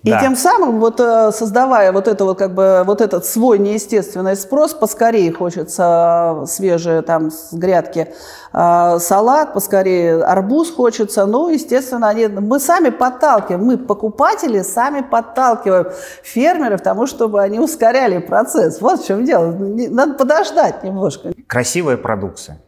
И 0.02 0.10
да. 0.10 0.20
тем 0.20 0.34
самым, 0.34 0.80
вот 0.80 0.98
э, 0.98 1.30
создавая 1.32 1.92
вот, 1.92 2.08
это 2.08 2.24
вот, 2.24 2.38
как 2.38 2.54
бы, 2.54 2.82
вот 2.86 3.02
этот 3.02 3.26
свой 3.26 3.58
неестественный 3.58 4.34
спрос, 4.34 4.72
поскорее 4.72 5.30
хочется 5.30 6.44
свежие 6.46 7.02
там 7.02 7.30
с 7.30 7.52
грядки 7.52 8.08
э, 8.52 8.98
салат, 8.98 9.52
поскорее 9.52 10.22
арбуз 10.22 10.72
хочется. 10.74 11.26
Ну, 11.26 11.50
естественно, 11.50 12.08
они, 12.08 12.28
мы 12.28 12.60
сами 12.60 12.88
подталкиваем, 12.88 13.62
мы, 13.62 13.76
покупатели, 13.76 14.62
сами 14.62 15.02
подталкиваем 15.02 15.88
фермеров 16.22 16.80
к 16.80 16.84
тому, 16.84 17.06
чтобы 17.06 17.42
они 17.42 17.58
ускоряли 17.58 18.18
процесс. 18.18 18.80
Вот 18.80 19.02
в 19.02 19.06
чем 19.06 19.26
дело. 19.26 19.52
Надо 19.52 20.14
подождать 20.14 20.82
немножко. 20.82 21.32
Красивая 21.46 21.98
продукция. 21.98 22.62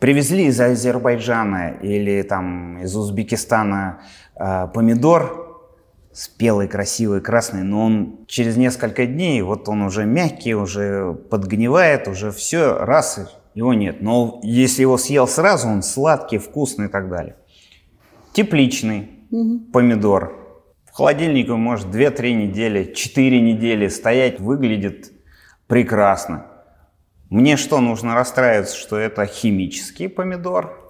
Привезли 0.00 0.46
из 0.46 0.60
Азербайджана 0.60 1.76
или 1.80 2.20
там 2.20 2.82
из 2.82 2.94
Узбекистана 2.94 4.00
э, 4.36 4.66
помидор, 4.74 5.53
спелый, 6.14 6.68
красивый, 6.68 7.20
красный, 7.20 7.64
но 7.64 7.84
он 7.84 8.24
через 8.28 8.56
несколько 8.56 9.04
дней, 9.04 9.42
вот 9.42 9.68
он 9.68 9.82
уже 9.82 10.06
мягкий, 10.06 10.54
уже 10.54 11.12
подгнивает, 11.12 12.06
уже 12.06 12.30
все, 12.30 12.78
раз, 12.78 13.18
его 13.54 13.74
нет. 13.74 14.00
Но 14.00 14.40
если 14.42 14.82
его 14.82 14.96
съел 14.96 15.26
сразу, 15.26 15.68
он 15.68 15.82
сладкий, 15.82 16.38
вкусный 16.38 16.86
и 16.86 16.88
так 16.88 17.10
далее. 17.10 17.36
Тепличный 18.32 19.10
угу. 19.30 19.60
помидор. 19.72 20.40
В 20.86 20.96
холодильнике 20.96 21.52
может 21.52 21.88
2-3 21.88 22.32
недели, 22.32 22.92
4 22.94 23.40
недели 23.40 23.88
стоять, 23.88 24.38
выглядит 24.38 25.12
прекрасно. 25.66 26.46
Мне 27.28 27.56
что, 27.56 27.80
нужно 27.80 28.14
расстраиваться, 28.14 28.76
что 28.76 28.96
это 28.96 29.26
химический 29.26 30.08
помидор? 30.08 30.83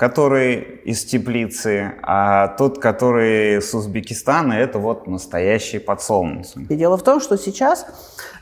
Который 0.00 0.80
из 0.84 1.04
теплицы, 1.04 1.92
а 2.02 2.48
тот, 2.48 2.78
который 2.78 3.60
с 3.60 3.74
Узбекистана, 3.74 4.54
это 4.54 4.78
вот 4.78 5.06
настоящий 5.06 5.78
подсолнечник. 5.78 6.70
И 6.70 6.74
дело 6.74 6.96
в 6.96 7.02
том, 7.02 7.20
что 7.20 7.36
сейчас, 7.36 7.84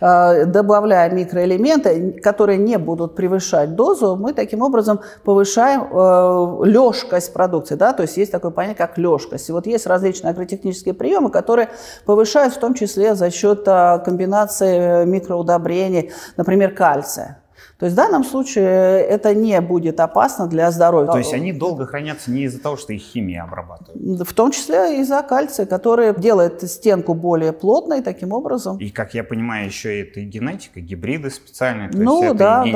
э, 0.01 0.45
добавляя 0.45 1.11
микроэлементы, 1.11 2.21
которые 2.23 2.59
не 2.59 2.79
будут 2.79 3.17
превышать 3.17 3.75
дозу, 3.75 4.15
мы 4.15 4.35
таким 4.35 4.63
образом 4.63 5.01
повышаем 5.25 5.89
э, 5.91 6.65
лёжкость 6.65 7.33
продукции. 7.33 7.75
Да? 7.75 7.93
То 7.93 8.03
есть 8.03 8.17
есть 8.17 8.31
такое 8.31 8.53
понятие, 8.53 8.77
как 8.77 8.97
лёжкость. 8.97 9.49
И 9.49 9.53
вот 9.53 9.67
есть 9.67 9.89
различные 9.89 10.31
агротехнические 10.31 10.95
приемы, 10.95 11.29
которые 11.29 11.71
повышают 12.05 12.55
в 12.55 12.61
том 12.61 12.75
числе 12.75 13.17
за 13.17 13.33
счет 13.33 13.67
э, 13.67 13.99
комбинации 14.05 15.05
микроудобрений, 15.07 16.13
например, 16.37 16.73
кальция. 16.73 17.43
То 17.79 17.87
есть 17.87 17.95
в 17.95 17.97
данном 17.97 18.25
случае 18.25 19.03
это 19.03 19.35
не 19.35 19.61
будет 19.61 20.01
опасно 20.01 20.49
для 20.49 20.69
здоровья. 20.73 21.13
То 21.13 21.19
есть 21.19 21.33
они 21.33 21.53
долго 21.53 21.87
хранятся 21.87 22.33
не 22.33 22.43
из-за 22.43 22.61
того, 22.61 22.77
что 22.77 22.93
их 22.93 23.01
химия 23.03 23.45
обрабатывает? 23.45 24.29
В 24.29 24.35
том 24.35 24.51
числе 24.51 25.01
из-за 25.01 25.23
кальция, 25.23 25.65
который 25.65 26.13
делает 26.19 26.69
стенку 26.69 27.15
более 27.15 27.53
плотной 27.53 28.03
таким 28.03 28.33
образом. 28.33 28.79
И, 28.79 28.91
как 28.91 29.15
я 29.15 29.23
понимаю, 29.23 29.67
еще 29.67 30.01
это 30.03 30.19
и 30.19 30.25
генетика, 30.25 30.81
гибриды 30.81 31.31
специальные, 31.31 31.91
то 31.91 31.99
ну, 31.99 32.21
есть 32.25 32.37
да, 32.37 32.65
это 32.67 32.73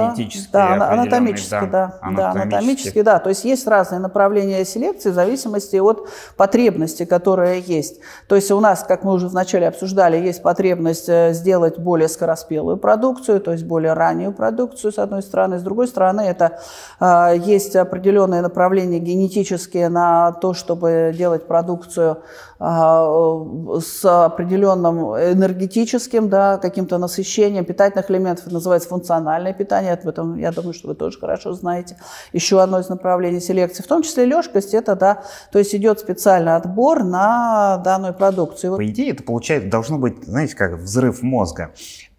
да, 0.52 0.78
да, 0.78 0.92
анатомически, 0.92 1.48
да, 1.50 1.66
да, 1.66 1.98
анатомически. 2.00 2.16
да, 2.16 2.30
анатомически, 2.30 3.02
да. 3.02 3.18
То 3.18 3.28
есть 3.30 3.44
есть 3.44 3.66
разные 3.66 3.98
направления 3.98 4.64
селекции 4.64 5.10
в 5.10 5.14
зависимости 5.14 5.76
от 5.76 6.08
потребности, 6.36 7.06
которая 7.06 7.58
есть. 7.58 7.98
То 8.28 8.36
есть 8.36 8.52
у 8.52 8.60
нас, 8.60 8.84
как 8.86 9.02
мы 9.02 9.14
уже 9.14 9.26
вначале 9.26 9.66
обсуждали, 9.66 10.16
есть 10.16 10.42
потребность 10.42 11.08
э, 11.08 11.32
сделать 11.32 11.76
более 11.76 12.08
скороспелую 12.08 12.76
продукцию, 12.76 13.40
то 13.40 13.50
есть 13.50 13.64
более 13.64 13.94
раннюю 13.94 14.32
продукцию, 14.32 14.91
с 14.92 14.98
одной 14.98 15.22
стороны. 15.22 15.58
С 15.58 15.62
другой 15.62 15.88
стороны, 15.88 16.20
это 16.20 16.60
э, 17.00 17.34
есть 17.38 17.74
определенные 17.76 18.42
направления 18.42 18.98
генетические 18.98 19.88
на 19.88 20.32
то, 20.32 20.54
чтобы 20.54 21.14
делать 21.16 21.46
продукцию 21.46 22.18
э, 22.60 23.80
с 23.80 24.04
определенным 24.04 25.16
энергетическим, 25.16 26.28
да, 26.28 26.58
каким-то 26.58 26.98
насыщением 26.98 27.64
питательных 27.64 28.10
элементов. 28.10 28.46
Это 28.46 28.54
называется 28.54 28.88
функциональное 28.88 29.52
питание. 29.52 29.94
Об 29.94 30.06
этом, 30.06 30.36
я 30.36 30.52
думаю, 30.52 30.74
что 30.74 30.88
вы 30.88 30.94
тоже 30.94 31.18
хорошо 31.18 31.52
знаете. 31.52 31.96
Еще 32.32 32.60
одно 32.60 32.78
из 32.78 32.88
направлений 32.88 33.40
селекции. 33.40 33.82
В 33.82 33.86
том 33.86 34.02
числе 34.02 34.24
лёжкость, 34.24 34.74
это, 34.74 34.94
да, 34.94 35.22
то 35.50 35.58
есть 35.58 35.74
идет 35.74 35.98
специальный 35.98 36.56
отбор 36.56 37.04
на 37.04 37.78
данную 37.78 38.14
продукцию. 38.14 38.76
По 38.76 38.86
идее, 38.86 39.12
это 39.12 39.22
получается, 39.22 39.70
должно 39.70 39.98
быть, 39.98 40.24
знаете, 40.24 40.56
как 40.56 40.74
взрыв 40.74 41.22
мозга. 41.22 41.70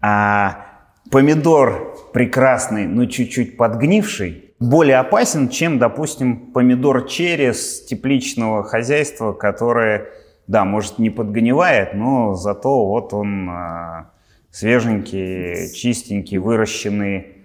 А 0.02 0.73
помидор 1.14 1.96
прекрасный, 2.12 2.88
но 2.88 3.06
чуть-чуть 3.06 3.56
подгнивший, 3.56 4.56
более 4.60 4.98
опасен, 4.98 5.48
чем, 5.48 5.78
допустим, 5.78 6.52
помидор 6.54 7.06
черри 7.08 7.52
тепличного 7.88 8.64
хозяйства, 8.64 9.32
которое, 9.32 10.08
да, 10.48 10.66
может, 10.66 10.98
не 10.98 11.12
подгнивает, 11.12 11.94
но 11.94 12.34
зато 12.34 12.88
вот 12.88 13.14
он 13.14 13.48
э, 13.48 14.06
свеженький, 14.50 15.72
чистенький, 15.72 16.40
выращенный, 16.40 17.44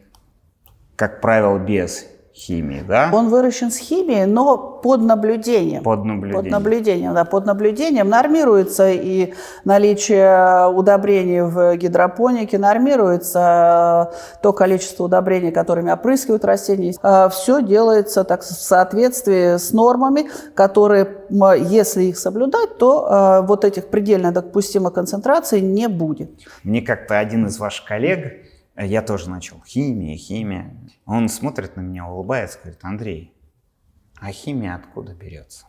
как 0.97 1.21
правило, 1.21 1.59
без 1.59 2.07
химии, 2.39 2.85
да? 2.87 3.11
Он 3.13 3.29
выращен 3.29 3.71
с 3.71 3.77
химией, 3.77 4.27
но 4.27 4.57
под 4.57 5.03
наблюдением. 5.03 5.83
Под 5.83 6.05
наблюдением. 6.05 6.43
Под 6.43 6.51
наблюдением, 6.51 7.15
да, 7.15 7.25
под 7.25 7.47
наблюдением. 7.47 8.09
Нормируется 8.09 8.91
и 8.91 9.35
наличие 9.65 10.69
удобрений 10.69 11.43
в 11.43 11.77
гидропонике, 11.77 12.59
нормируется 12.59 14.13
то 14.43 14.53
количество 14.53 15.05
удобрений, 15.05 15.51
которыми 15.51 15.91
опрыскивают 15.91 16.45
растения. 16.45 16.95
А 17.03 17.29
Все 17.29 17.61
делается 17.61 18.25
так 18.25 18.43
в 18.43 18.45
соответствии 18.45 19.57
с 19.57 19.73
нормами, 19.73 20.31
которые, 20.55 21.09
если 21.31 22.05
их 22.05 22.19
соблюдать, 22.19 22.79
то 22.79 23.07
а, 23.09 23.43
вот 23.43 23.65
этих 23.65 23.89
предельно 23.89 24.33
допустимых 24.33 24.93
концентраций 24.93 25.61
не 25.61 25.89
будет. 25.89 26.31
Мне 26.63 26.83
как-то 26.83 27.19
один 27.19 27.47
из 27.47 27.59
ваших 27.59 27.85
коллег 27.85 28.45
я 28.77 29.03
тоже 29.03 29.29
начал. 29.29 29.57
Химия, 29.67 30.17
химия. 30.17 30.73
Он 31.09 31.31
смотрит 31.31 31.75
на 31.75 31.81
меня, 31.81 32.07
улыбается, 32.07 32.59
говорит, 32.63 32.81
Андрей, 32.83 33.35
а 34.21 34.31
химия 34.31 34.75
откуда 34.75 35.15
берется? 35.15 35.67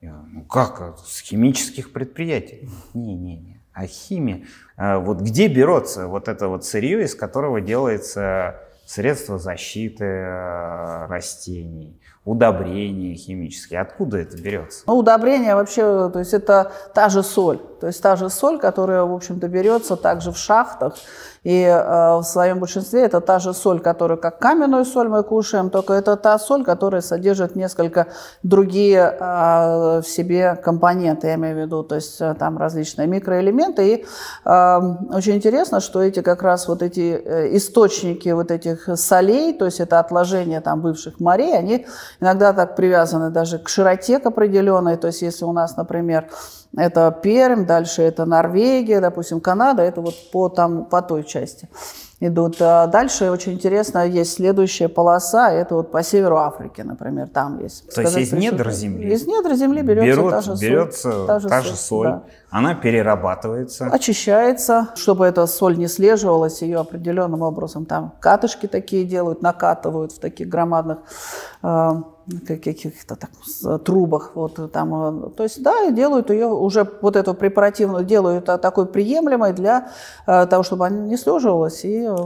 Я, 0.00 0.24
ну 0.32 0.42
как, 0.42 0.98
с 0.98 1.20
химических 1.20 1.92
предприятий? 1.92 2.66
Не-не-не. 2.94 3.60
А 3.74 3.86
химия, 3.86 4.46
а 4.76 4.98
вот 4.98 5.20
где 5.20 5.48
берется 5.48 6.08
вот 6.08 6.28
это 6.28 6.48
вот 6.48 6.64
сырье, 6.64 7.04
из 7.04 7.14
которого 7.14 7.60
делается 7.60 8.58
средства 8.86 9.38
защиты 9.38 10.04
э, 10.04 11.06
растений, 11.08 12.00
удобрения 12.30 13.16
химические. 13.16 13.80
Откуда 13.80 14.18
это 14.18 14.36
берется? 14.40 14.84
Ну, 14.86 14.96
удобрения 14.98 15.56
вообще, 15.56 16.10
то 16.10 16.20
есть 16.20 16.32
это 16.32 16.70
та 16.94 17.08
же 17.08 17.24
соль. 17.24 17.58
То 17.80 17.86
есть 17.86 18.00
та 18.02 18.14
же 18.14 18.30
соль, 18.30 18.58
которая, 18.58 19.02
в 19.04 19.12
общем-то, 19.12 19.48
берется 19.48 19.96
также 19.96 20.30
в 20.30 20.36
шахтах. 20.36 20.94
И 21.42 21.62
э, 21.62 22.16
в 22.18 22.22
своем 22.22 22.58
большинстве 22.58 23.00
это 23.00 23.22
та 23.22 23.38
же 23.38 23.54
соль, 23.54 23.80
которую 23.80 24.18
как 24.18 24.38
каменную 24.38 24.84
соль 24.84 25.08
мы 25.08 25.22
кушаем, 25.22 25.70
только 25.70 25.94
это 25.94 26.16
та 26.16 26.38
соль, 26.38 26.64
которая 26.64 27.00
содержит 27.00 27.56
несколько 27.56 28.08
другие 28.42 29.16
э, 29.18 30.02
в 30.02 30.04
себе 30.06 30.54
компоненты, 30.56 31.28
я 31.28 31.36
имею 31.36 31.56
в 31.56 31.60
виду, 31.60 31.82
то 31.82 31.94
есть 31.94 32.20
э, 32.20 32.34
там 32.38 32.58
различные 32.58 33.06
микроэлементы. 33.06 33.88
И 33.88 34.04
э, 34.44 34.80
очень 35.14 35.36
интересно, 35.36 35.80
что 35.80 36.02
эти 36.02 36.20
как 36.20 36.42
раз 36.42 36.68
вот 36.68 36.82
эти 36.82 37.18
э, 37.24 37.56
источники 37.56 38.28
вот 38.28 38.50
этих 38.50 38.90
солей, 38.96 39.54
то 39.54 39.64
есть 39.64 39.80
это 39.80 39.98
отложения 39.98 40.60
там 40.60 40.82
бывших 40.82 41.20
морей, 41.20 41.56
они 41.56 41.86
иногда 42.20 42.52
так 42.52 42.76
привязаны 42.76 43.30
даже 43.30 43.58
к 43.58 43.68
широте 43.68 44.18
к 44.18 44.26
определенной. 44.26 44.96
То 44.96 45.08
есть 45.08 45.22
если 45.22 45.44
у 45.44 45.52
нас, 45.52 45.76
например, 45.76 46.28
это 46.76 47.10
Пермь, 47.22 47.66
дальше 47.66 48.02
это 48.02 48.24
Норвегия, 48.24 49.00
допустим, 49.00 49.40
Канада, 49.40 49.82
это 49.82 50.00
вот 50.00 50.14
по, 50.30 50.48
там, 50.48 50.84
по 50.84 51.02
той 51.02 51.24
части 51.24 51.68
идут. 52.20 52.56
А 52.60 52.86
дальше 52.86 53.30
очень 53.30 53.54
интересно, 53.54 54.06
есть 54.06 54.34
следующая 54.34 54.88
полоса, 54.88 55.50
это 55.50 55.74
вот 55.74 55.90
по 55.90 56.02
северу 56.02 56.36
Африки, 56.36 56.82
например, 56.82 57.28
там 57.28 57.58
есть. 57.60 57.92
То 57.94 58.02
есть 58.02 58.16
из 58.16 58.32
недр 58.32 58.70
земли? 58.70 59.12
Из 59.12 59.26
недр 59.26 59.54
земли 59.54 59.82
берется 59.82 60.20
Берут, 60.20 60.30
та 60.30 60.40
же 60.42 60.54
берется 60.60 61.12
соль. 61.12 61.26
Та 61.26 61.38
же 61.40 61.48
та 61.48 61.62
соль, 61.62 61.76
соль 61.76 62.06
да. 62.08 62.22
она 62.50 62.74
перерабатывается. 62.74 63.86
Очищается, 63.86 64.88
чтобы 64.96 65.26
эта 65.26 65.46
соль 65.46 65.78
не 65.78 65.88
слеживалась, 65.88 66.60
ее 66.62 66.78
определенным 66.78 67.42
образом 67.42 67.86
там 67.86 68.12
катышки 68.20 68.66
такие 68.66 69.04
делают, 69.04 69.40
накатывают 69.40 70.12
в 70.12 70.18
таких 70.18 70.48
громадных 70.48 70.98
э, 71.62 72.02
каких-то 72.46 73.16
так, 73.16 73.30
с- 73.44 73.78
трубах, 73.78 74.32
вот 74.34 74.72
там, 74.72 75.26
э, 75.26 75.30
то 75.30 75.42
есть, 75.42 75.62
да, 75.62 75.90
делают 75.90 76.30
ее 76.30 76.46
уже 76.46 76.86
вот 77.00 77.16
эту 77.16 77.34
препаративную 77.34 78.04
делают 78.04 78.44
такой 78.44 78.86
приемлемой 78.86 79.52
для 79.52 79.90
э, 80.26 80.46
того, 80.46 80.62
чтобы 80.62 80.86
она 80.86 80.96
не 80.96 81.16
слеживалась 81.16 81.84
и 81.84 82.04
э, 82.04 82.16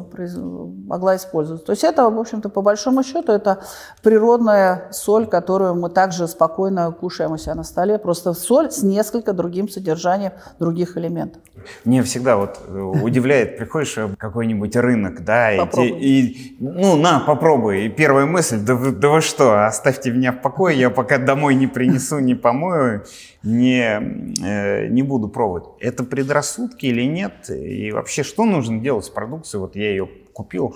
могла 0.87 1.17
использоваться. 1.17 1.67
То 1.67 1.73
есть 1.73 1.85
это, 1.85 2.09
в 2.09 2.19
общем-то, 2.19 2.49
по 2.49 2.63
большому 2.63 3.03
счету, 3.03 3.33
это 3.33 3.63
природная 4.03 4.89
соль, 4.93 5.27
которую 5.27 5.75
мы 5.75 5.91
также 5.91 6.29
спокойно 6.29 6.93
кушаем 6.93 7.33
у 7.33 7.39
себя 7.39 7.55
на 7.55 7.65
столе, 7.65 7.99
просто 7.99 8.33
соль 8.35 8.71
с 8.71 8.83
несколько 8.83 9.33
другим 9.33 9.69
содержанием 9.69 10.33
других 10.59 10.97
элементов. 10.97 11.43
Мне 11.85 12.03
всегда 12.03 12.37
вот 12.37 12.59
э, 12.67 12.79
удивляет, 12.79 13.57
приходишь 13.59 13.97
в 13.97 14.17
какой-нибудь 14.17 14.77
рынок, 14.77 15.25
да, 15.25 15.53
и, 15.53 15.59
и, 15.89 16.57
ну, 16.61 16.97
на, 16.97 17.21
попробуй. 17.21 17.87
И 17.87 17.89
первая 17.89 18.27
мысль, 18.27 18.59
да 18.61 18.75
вы, 18.75 18.93
да 18.93 19.09
вы 19.09 19.21
что, 19.21 19.67
оставьте 19.95 20.11
меня 20.11 20.33
в 20.33 20.43
покое, 20.43 20.79
я 20.79 20.91
пока 20.91 21.19
домой 21.19 21.55
не 21.55 21.67
принесу, 21.67 22.19
не 22.19 22.35
помою, 22.35 23.05
не, 23.43 24.01
э, 24.43 24.89
не 24.89 25.03
буду 25.03 25.29
пробовать. 25.29 25.65
Это 25.81 26.05
предрассудки 26.05 26.87
или 26.87 27.03
нет? 27.03 27.51
И 27.51 27.93
вообще, 27.93 28.23
что 28.23 28.45
нужно 28.45 28.81
делать 28.81 29.05
с 29.05 29.11
продукцией? 29.11 29.61
Вот 29.61 29.77
я 29.77 29.91
ее 29.91 30.09
купил, 30.33 30.75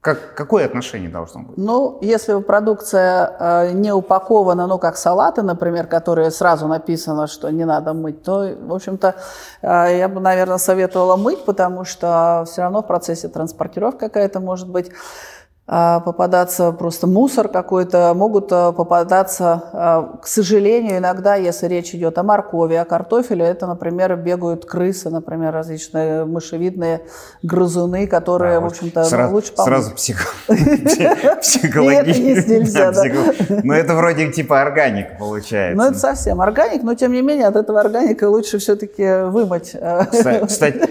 как, 0.00 0.34
какое 0.34 0.66
отношение 0.66 1.10
должно 1.10 1.40
быть? 1.42 1.56
Ну, 1.56 1.98
если 2.00 2.40
продукция 2.40 3.36
э, 3.40 3.72
не 3.72 3.92
упакована, 3.92 4.66
ну, 4.66 4.78
как 4.78 4.96
салаты, 4.96 5.42
например, 5.42 5.86
которые 5.86 6.30
сразу 6.30 6.68
написано, 6.68 7.26
что 7.26 7.50
не 7.50 7.64
надо 7.64 7.92
мыть, 7.92 8.22
то, 8.22 8.54
в 8.68 8.72
общем-то, 8.72 9.14
э, 9.62 9.98
я 9.98 10.08
бы, 10.08 10.20
наверное, 10.20 10.58
советовала 10.58 11.16
мыть, 11.16 11.44
потому 11.44 11.84
что 11.84 12.44
все 12.46 12.62
равно 12.62 12.82
в 12.82 12.86
процессе 12.86 13.28
транспортировки 13.28 13.98
какая-то 13.98 14.40
может 14.40 14.68
быть 14.68 14.90
попадаться 15.66 16.70
просто 16.70 17.08
мусор 17.08 17.48
какой-то, 17.48 18.12
могут 18.14 18.52
э, 18.52 18.72
попадаться, 18.72 19.64
э, 19.72 20.20
к 20.22 20.26
сожалению, 20.28 20.98
иногда, 20.98 21.34
если 21.34 21.66
речь 21.66 21.92
идет 21.92 22.16
о 22.18 22.22
моркови, 22.22 22.74
о 22.74 22.84
картофеле, 22.84 23.44
это, 23.44 23.66
например, 23.66 24.14
бегают 24.16 24.64
крысы, 24.64 25.10
например, 25.10 25.52
различные 25.52 26.24
мышевидные 26.24 27.00
грызуны, 27.42 28.06
которые, 28.06 28.58
А, 28.58 28.60
в 28.60 28.66
общем-то, 28.66 29.00
ну, 29.00 29.06
сразу, 29.06 29.34
лучше 29.34 29.52
помыть. 29.54 29.68
сразу 29.68 29.90
психо- 29.96 30.28
психологически. 31.40 32.60
Но 33.64 33.74
это 33.74 33.94
вроде 33.94 34.30
типа 34.30 34.62
органик 34.62 35.18
получается. 35.18 35.76
Ну, 35.82 35.90
это 35.90 35.98
совсем 35.98 36.40
органик, 36.40 36.84
но 36.84 36.94
тем 36.94 37.12
не 37.12 37.22
менее 37.22 37.48
от 37.48 37.56
этого 37.56 37.80
органика 37.80 38.28
лучше 38.28 38.58
все-таки 38.58 39.24
вымыть. 39.24 39.72
э, 39.74 40.04
Кстати, 40.46 40.88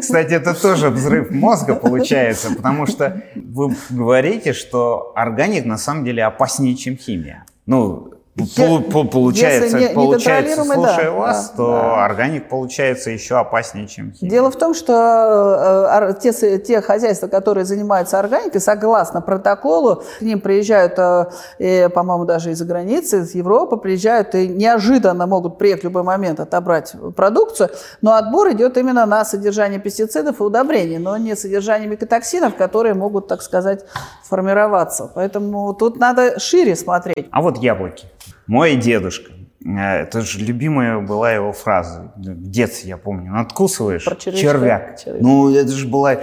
кстати, 0.00 0.32
это 0.34 0.54
тоже 0.54 0.90
взрыв 0.90 1.30
мозга 1.30 1.74
получается, 1.74 2.54
потому 2.54 2.86
что 2.86 3.22
вы 3.34 3.74
говорите, 3.90 4.52
что 4.52 5.12
органик 5.14 5.64
на 5.64 5.78
самом 5.78 6.04
деле 6.04 6.24
опаснее, 6.24 6.76
чем 6.76 6.96
химия. 6.96 7.44
Ну, 7.66 8.14
пол- 8.56 8.82
пол- 8.82 9.08
получается, 9.08 9.64
если 9.64 9.88
не- 9.88 9.94
получается, 9.94 10.56
да, 10.56 10.74
слушая 10.74 11.10
вас, 11.10 11.50
да, 11.50 11.56
то 11.56 11.66
да. 11.72 12.04
органик 12.04 12.48
получается 12.48 13.10
еще 13.10 13.36
опаснее, 13.36 13.86
чем 13.86 14.12
химия. 14.12 14.30
Дело 14.30 14.50
в 14.50 14.56
том, 14.56 14.74
что 14.74 16.10
э, 16.10 16.14
те, 16.20 16.58
те 16.58 16.80
хозяйства, 16.80 17.26
которые 17.26 17.64
занимаются 17.64 18.18
органикой, 18.18 18.60
согласно 18.60 19.20
протоколу, 19.20 20.02
к 20.18 20.22
ним 20.22 20.40
приезжают, 20.40 20.98
э, 21.58 21.88
по-моему, 21.90 22.24
даже 22.24 22.52
из-за 22.52 22.64
границы, 22.64 23.20
из 23.20 23.34
Европы 23.34 23.76
приезжают 23.76 24.34
и 24.34 24.48
неожиданно 24.48 25.26
могут 25.26 25.58
приехать 25.58 25.82
в 25.82 25.84
любой 25.84 26.02
момент 26.02 26.40
отобрать 26.40 26.94
продукцию, 27.16 27.70
но 28.00 28.14
отбор 28.14 28.52
идет 28.52 28.76
именно 28.76 29.06
на 29.06 29.24
содержание 29.24 29.80
пестицидов 29.80 30.40
и 30.40 30.42
удобрений, 30.42 30.98
но 30.98 31.16
не 31.16 31.34
содержание 31.36 31.88
микотоксинов, 31.88 32.54
которые 32.54 32.94
могут, 32.94 33.28
так 33.28 33.42
сказать, 33.42 33.84
формироваться. 34.28 35.10
Поэтому 35.14 35.74
тут 35.74 35.98
надо 35.98 36.38
шире 36.38 36.76
смотреть. 36.76 37.28
А 37.30 37.42
вот 37.42 37.58
яблоки. 37.58 38.06
Мой 38.50 38.74
дедушка. 38.74 39.30
э, 39.64 40.02
Это 40.02 40.22
же 40.22 40.40
любимая 40.40 40.98
была 40.98 41.30
его 41.32 41.52
фраза. 41.52 42.12
В 42.16 42.50
детстве, 42.50 42.88
я 42.90 42.96
помню. 42.96 43.30
Надкусываешь 43.30 44.04
Про 44.04 44.16
червячка. 44.16 44.42
червяк. 44.48 44.98
Червяк. 44.98 45.22
Ну, 45.22 45.54
это 45.54 45.70
же 45.70 45.86
была... 45.86 46.16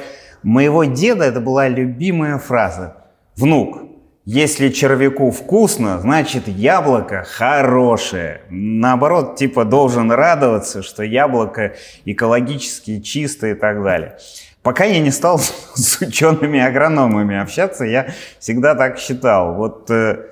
Моего 0.43 0.83
деда 0.83 1.23
это 1.23 1.39
была 1.39 1.69
любимая 1.69 2.37
фраза. 2.37 2.97
Внук, 3.37 3.81
если 4.25 4.67
червяку 4.67 5.31
вкусно, 5.31 5.99
значит 6.01 6.49
яблоко 6.49 7.23
хорошее. 7.23 8.41
Наоборот, 8.49 9.37
типа 9.37 9.63
должен 9.63 10.11
радоваться, 10.11 10.83
что 10.83 11.03
яблоко 11.03 11.75
экологически 12.03 12.99
чистое 12.99 13.51
и 13.51 13.57
так 13.57 13.81
далее. 13.81 14.17
Пока 14.63 14.83
я 14.83 14.99
не 14.99 15.11
стал 15.11 15.39
с 15.75 16.01
учеными-агрономами 16.01 17.37
общаться, 17.41 17.85
я 17.85 18.07
всегда 18.39 18.75
так 18.75 18.99
считал. 18.99 19.53
Вот 19.55 19.89
э, 19.89 20.25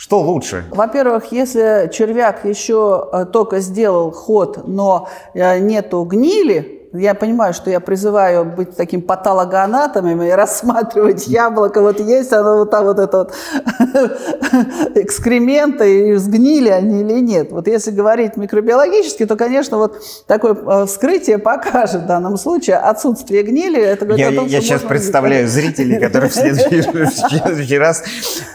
что 0.00 0.22
лучше? 0.22 0.64
Во-первых, 0.70 1.30
если 1.30 1.90
червяк 1.92 2.46
еще 2.46 3.10
э, 3.12 3.26
только 3.26 3.60
сделал 3.60 4.10
ход, 4.12 4.66
но 4.66 5.10
э, 5.34 5.58
нету 5.58 6.04
гнили, 6.04 6.79
я 6.92 7.14
понимаю, 7.14 7.54
что 7.54 7.70
я 7.70 7.78
призываю 7.78 8.44
быть 8.44 8.76
таким 8.76 9.02
патологоанатомом 9.02 10.22
и 10.22 10.30
рассматривать 10.30 11.28
яблоко, 11.28 11.82
вот 11.82 12.00
есть 12.00 12.32
оно 12.32 12.58
вот 12.58 12.70
там 12.70 12.84
вот 12.84 12.98
это 12.98 13.18
вот 13.18 13.32
экскременты, 14.96 16.10
и 16.10 16.14
сгнили 16.16 16.68
они 16.68 17.02
или 17.02 17.20
нет. 17.20 17.52
Вот 17.52 17.68
если 17.68 17.90
говорить 17.90 18.36
микробиологически, 18.36 19.26
то, 19.26 19.36
конечно, 19.36 19.76
вот 19.76 20.02
такое 20.26 20.54
э, 20.54 20.86
вскрытие 20.86 21.38
покажет 21.38 22.02
в 22.02 22.06
данном 22.06 22.36
случае 22.36 22.76
отсутствие 22.76 23.42
гнили. 23.42 23.80
Это 23.80 24.06
Я, 24.14 24.30
о 24.30 24.32
том, 24.32 24.46
я 24.46 24.60
сейчас 24.60 24.82
представляю 24.82 25.46
зрителей, 25.48 26.00
которые 26.00 26.30
в 26.30 26.34
следующий, 26.34 26.80
в 27.04 27.10
следующий 27.10 27.78
раз 27.78 28.02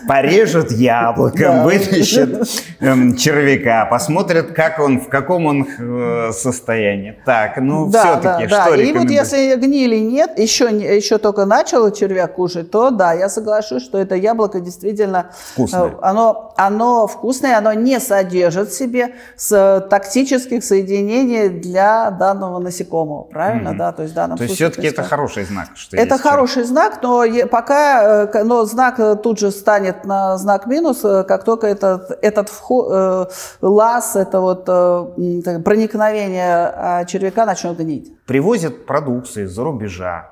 порежут 0.08 0.72
яблоко, 0.72 1.38
Да. 1.38 1.64
вытащат 1.64 2.48
эм, 2.82 3.16
червяка, 3.16 3.86
посмотрят, 3.86 4.52
как 4.52 4.80
он, 4.80 5.00
в 5.00 5.08
каком 5.08 5.46
он 5.46 5.68
э, 5.80 6.32
состоянии. 6.34 7.18
Так, 7.26 7.58
ну 7.58 7.90
все-таки, 8.26 8.48
что 8.48 8.76
И 8.76 8.92
вот 8.94 9.10
если 9.10 9.56
гнили 9.56 9.98
нет, 9.98 10.38
еще, 10.40 10.66
еще 10.66 11.18
только 11.18 11.46
начал 11.46 11.90
червяк 11.92 12.36
кушать, 12.36 12.72
то 12.72 12.90
да, 12.90 13.14
я 13.14 13.30
соглашусь, 13.30 13.84
что 13.84 13.98
это 13.98 14.16
яблоко 14.16 14.60
действительно 14.60 15.32
Вкусное. 15.54 15.82
э, 15.86 15.92
Оно, 16.02 16.54
оно 16.58 17.08
вкусное, 17.08 17.58
оно 17.58 17.74
не 17.74 18.00
содержит 18.00 18.70
в 18.70 18.74
себе 18.78 19.16
с 19.38 19.86
токсических 19.90 20.64
соединений 20.64 21.50
для 21.50 22.12
данного 22.12 22.60
насекомого, 22.60 23.24
правильно, 23.24 23.70
Мгм. 23.70 23.78
да? 23.80 23.92
То 23.92 24.02
есть 24.04 24.14
в 24.14 24.16
данном 24.16 24.38
То 24.38 24.44
есть 24.44 24.56
все-таки 24.56 24.88
это 24.88 25.04
хороший 25.04 25.44
знак, 25.46 25.70
что 25.76 25.98
Это 25.98 26.18
хороший 26.18 26.64
знак, 26.64 27.00
но 27.02 27.24
пока, 27.52 28.26
э, 28.34 28.44
но 28.44 28.66
знак 28.66 29.00
э, 29.00 29.16
тут 29.16 29.40
же 29.40 29.52
станет 29.52 30.06
на 30.06 30.38
знак 30.38 30.68
минус, 30.68 31.04
э, 31.04 31.24
как 31.24 31.44
только 31.44 31.68
этот, 31.68 32.18
этот 32.22 32.50
вход, 32.50 33.32
лаз, 33.62 34.16
это 34.16 34.40
вот 34.40 34.64
э, 34.68 35.60
проникновение 35.64 36.74
а, 36.76 37.06
червяка 37.06 37.46
начнет 37.46 37.78
гнить. 37.78 38.12
Привозят 38.26 38.86
продукции 38.86 39.44
из-за 39.44 39.64
рубежа. 39.64 40.32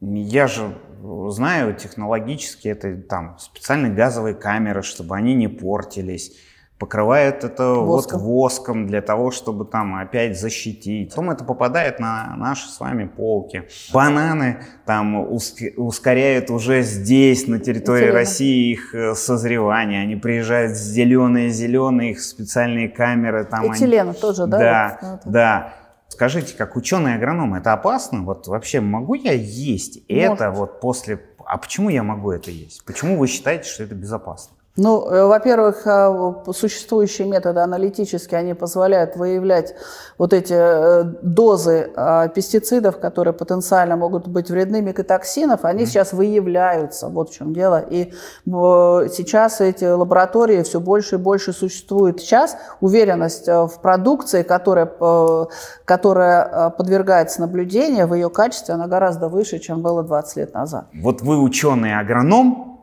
Я 0.00 0.46
же 0.48 0.74
знаю, 1.30 1.74
технологически 1.74 2.68
это 2.68 2.94
там 2.96 3.36
специальные 3.38 3.92
газовые 3.92 4.34
камеры, 4.34 4.82
чтобы 4.82 5.16
они 5.16 5.34
не 5.34 5.48
портились. 5.48 6.32
Покрывают 6.78 7.42
это 7.42 7.68
Воском. 7.72 8.20
вот 8.20 8.26
воском 8.28 8.86
для 8.86 9.00
того, 9.00 9.30
чтобы 9.30 9.64
там 9.64 9.94
опять 9.94 10.38
защитить. 10.38 11.08
Потом 11.08 11.30
это 11.30 11.42
попадает 11.42 11.98
на 12.00 12.34
наши 12.36 12.68
с 12.68 12.78
вами 12.78 13.06
полки. 13.06 13.62
Бананы 13.94 14.58
там 14.84 15.16
уск- 15.32 15.72
ускоряют 15.76 16.50
уже 16.50 16.82
здесь, 16.82 17.46
на 17.48 17.58
территории 17.60 18.00
Интересно. 18.08 18.18
России, 18.18 18.72
их 18.72 18.94
э, 18.94 19.14
созревание. 19.14 20.02
Они 20.02 20.16
приезжают 20.16 20.72
зеленые-зеленые, 20.76 22.10
их 22.10 22.20
специальные 22.20 22.90
камеры. 22.90 23.44
Там 23.44 23.62
они- 23.70 23.72
Этилена 23.72 24.12
тоже, 24.12 24.46
да? 24.46 24.58
да, 24.58 24.98
Вот, 25.00 25.20
вот. 25.24 25.32
да. 25.32 25.72
Скажите, 26.16 26.54
как 26.56 26.76
ученый-агроном, 26.76 27.56
это 27.56 27.74
опасно? 27.74 28.22
Вот 28.22 28.46
вообще 28.48 28.80
могу 28.80 29.12
я 29.12 29.32
есть 29.32 29.98
это 30.08 30.46
Может. 30.46 30.58
вот 30.58 30.80
после... 30.80 31.22
А 31.44 31.58
почему 31.58 31.90
я 31.90 32.02
могу 32.02 32.30
это 32.30 32.50
есть? 32.50 32.82
Почему 32.86 33.18
вы 33.18 33.26
считаете, 33.26 33.68
что 33.68 33.82
это 33.82 33.94
безопасно? 33.94 34.55
Ну, 34.78 35.08
э, 35.08 35.24
во-первых, 35.24 35.86
э, 35.86 36.52
существующие 36.52 37.26
методы 37.26 37.60
аналитические, 37.60 38.40
они 38.40 38.52
позволяют 38.52 39.16
выявлять 39.16 39.74
вот 40.18 40.34
эти 40.34 40.52
э, 40.54 41.04
дозы 41.22 41.90
пестицидов, 42.34 42.98
которые 42.98 43.32
потенциально 43.32 43.96
могут 43.96 44.28
быть 44.28 44.50
вредны, 44.50 44.82
микотоксинов, 44.82 45.64
они 45.64 45.82
mm-hmm. 45.82 45.86
сейчас 45.86 46.12
выявляются, 46.12 47.08
вот 47.08 47.30
в 47.30 47.34
чем 47.34 47.54
дело. 47.54 47.78
И 47.78 48.12
сейчас 48.44 49.60
эти 49.60 49.84
лаборатории 49.84 50.62
все 50.62 50.80
больше 50.80 51.14
и 51.14 51.18
больше 51.18 51.52
существуют. 51.52 52.20
Сейчас 52.20 52.56
уверенность 52.80 53.46
в 53.46 53.72
продукции, 53.80 54.42
которая, 54.42 54.90
которая 55.84 56.70
подвергается 56.70 57.40
наблюдению, 57.40 58.06
в 58.06 58.14
ее 58.14 58.30
качестве, 58.30 58.74
она 58.74 58.86
гораздо 58.86 59.28
выше, 59.28 59.58
чем 59.58 59.82
было 59.82 60.02
20 60.02 60.36
лет 60.36 60.54
назад. 60.54 60.86
Вот 60.94 61.22
вы 61.22 61.40
ученый-агроном, 61.40 62.78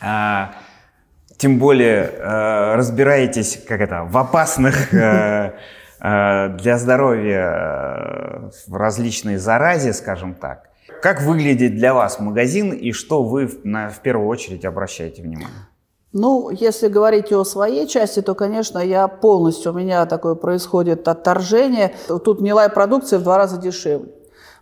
а 0.00 0.52
тем 1.42 1.58
более 1.58 2.04
э, 2.04 2.74
разбираетесь, 2.76 3.60
как 3.66 3.80
это, 3.80 4.04
в 4.08 4.16
опасных 4.16 4.94
э, 4.94 5.54
э, 6.00 6.48
для 6.50 6.78
здоровья 6.78 7.50
э, 7.50 8.50
в 8.68 8.76
различной 8.76 9.38
заразе, 9.38 9.92
скажем 9.92 10.34
так. 10.34 10.70
Как 11.02 11.20
выглядит 11.22 11.74
для 11.74 11.94
вас 11.94 12.20
магазин 12.20 12.70
и 12.70 12.92
что 12.92 13.24
вы 13.24 13.50
на, 13.64 13.88
в 13.88 14.02
первую 14.02 14.28
очередь 14.28 14.64
обращаете 14.64 15.22
внимание? 15.22 15.66
Ну, 16.12 16.48
если 16.50 16.86
говорить 16.86 17.32
о 17.32 17.42
своей 17.44 17.88
части, 17.88 18.22
то, 18.22 18.36
конечно, 18.36 18.78
я 18.78 19.08
полностью, 19.08 19.72
у 19.72 19.74
меня 19.74 20.06
такое 20.06 20.36
происходит 20.36 21.08
отторжение. 21.08 21.92
Тут 22.06 22.38
гнилая 22.38 22.68
продукция 22.68 23.18
в 23.18 23.24
два 23.24 23.36
раза 23.36 23.60
дешевле. 23.60 24.12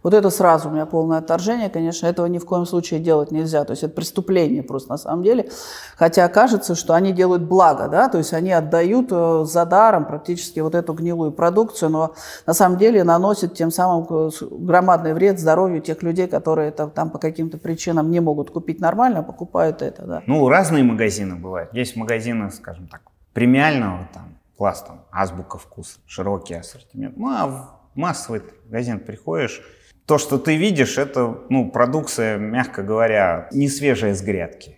Вот 0.03 0.15
это 0.15 0.31
сразу 0.31 0.69
у 0.69 0.73
меня 0.73 0.87
полное 0.87 1.19
отторжение, 1.19 1.69
конечно, 1.69 2.07
этого 2.07 2.27
ни 2.27 2.39
в 2.39 2.47
коем 2.47 2.65
случае 2.65 3.01
делать 3.01 3.31
нельзя. 3.31 3.65
То 3.65 3.73
есть 3.73 3.83
это 3.83 3.95
преступление 3.95 4.63
просто 4.63 4.91
на 4.91 4.97
самом 4.97 5.23
деле. 5.23 5.51
Хотя 5.97 6.27
кажется, 6.29 6.75
что 6.75 6.95
они 6.95 7.13
делают 7.13 7.43
благо, 7.43 7.89
да, 7.89 8.09
то 8.09 8.19
есть 8.19 8.33
они 8.33 8.51
отдают 8.51 9.09
э, 9.11 9.45
за 9.47 9.67
даром 9.67 10.07
практически 10.07 10.61
вот 10.61 10.75
эту 10.75 10.95
гнилую 10.95 11.33
продукцию, 11.33 11.91
но 11.91 12.15
на 12.47 12.55
самом 12.55 12.79
деле 12.79 13.05
наносят 13.05 13.55
тем 13.55 13.71
самым 13.71 14.07
э, 14.09 14.31
громадный 14.51 15.13
вред 15.13 15.39
здоровью 15.39 15.83
тех 15.83 16.03
людей, 16.03 16.27
которые 16.29 16.71
это 16.71 16.87
там 16.89 17.11
по 17.11 17.19
каким-то 17.19 17.59
причинам 17.59 18.11
не 18.11 18.21
могут 18.21 18.51
купить 18.51 18.81
нормально, 18.81 19.23
покупают 19.23 19.83
это, 19.83 20.03
да. 20.05 20.23
Ну, 20.27 20.49
разные 20.49 20.83
магазины 20.83 21.37
бывают. 21.37 21.75
Есть 21.75 21.97
магазины, 21.97 22.51
скажем 22.51 22.89
так, 22.89 23.03
премиального 23.35 24.09
там 24.15 24.35
класса, 24.57 24.87
азбука 25.13 25.59
вкуса, 25.59 25.99
широкий 26.07 26.55
ассортимент. 26.55 27.17
Ну, 27.17 27.29
а 27.29 27.47
в 27.47 27.69
массовый 27.95 28.43
магазин 28.67 29.01
приходишь, 29.01 29.63
то, 30.11 30.18
что 30.18 30.38
ты 30.38 30.57
видишь, 30.57 30.99
это 30.99 31.38
ну, 31.51 31.70
продукция, 31.70 32.37
мягко 32.37 32.83
говоря, 32.83 33.49
не 33.53 33.68
свежая 33.68 34.12
с 34.12 34.23
грядки. 34.23 34.77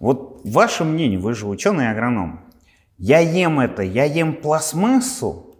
Вот 0.00 0.40
ваше 0.44 0.82
мнение, 0.82 1.16
вы 1.16 1.34
же 1.34 1.46
ученый-агроном. 1.46 2.40
Я 2.98 3.20
ем 3.20 3.60
это, 3.60 3.82
я 3.84 4.02
ем 4.02 4.34
пластмассу, 4.34 5.54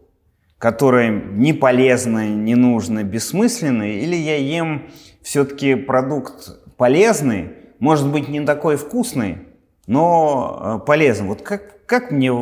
которая 0.59 1.11
не 1.11 1.53
полезная, 1.53 2.31
не 2.31 2.57
нужная, 2.57 3.05
бессмысленная, 3.05 3.93
или 4.01 4.17
я 4.17 4.35
ем 4.35 4.91
все-таки 5.23 5.77
продукт 5.77 6.75
полезный, 6.77 7.53
может 7.79 8.11
быть, 8.11 8.29
не 8.29 8.41
такой 8.41 8.77
вкусный, 8.77 9.47
но 9.87 10.81
э, 10.83 10.87
полезный. 10.87 11.29
Вот 11.29 11.43
как, 11.43 11.87
как 11.87 12.11
мне 12.11 12.33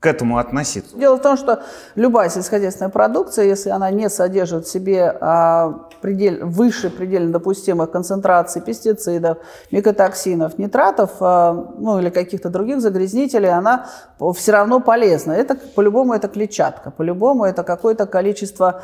к 0.00 0.06
этому 0.06 0.38
относиться? 0.38 0.96
Дело 0.96 1.16
в 1.16 1.22
том, 1.22 1.36
что 1.36 1.62
любая 1.94 2.28
сельскохозяйственная 2.28 2.90
продукция, 2.90 3.46
если 3.46 3.70
она 3.70 3.90
не 3.90 4.10
содержит 4.10 4.66
в 4.66 4.70
себе 4.70 5.16
а, 5.20 5.88
предель, 6.00 6.44
выше 6.44 6.90
предельно 6.90 7.32
допустимых 7.32 7.90
концентраций 7.90 8.60
пестицидов, 8.62 9.38
микотоксинов, 9.70 10.58
нитратов, 10.58 11.10
а, 11.20 11.52
ну 11.78 11.98
или 11.98 12.10
каких-то 12.10 12.50
других 12.50 12.80
загрязнителей, 12.80 13.50
она 13.50 13.86
все 14.34 14.52
равно 14.52 14.80
полезна. 14.80 15.32
Это 15.32 15.56
по-любому 15.74 16.14
это 16.14 16.28
клетчатка, 16.28 16.90
по-любому 16.90 17.44
это 17.44 17.62
какое-то 17.62 18.06
количество 18.06 18.82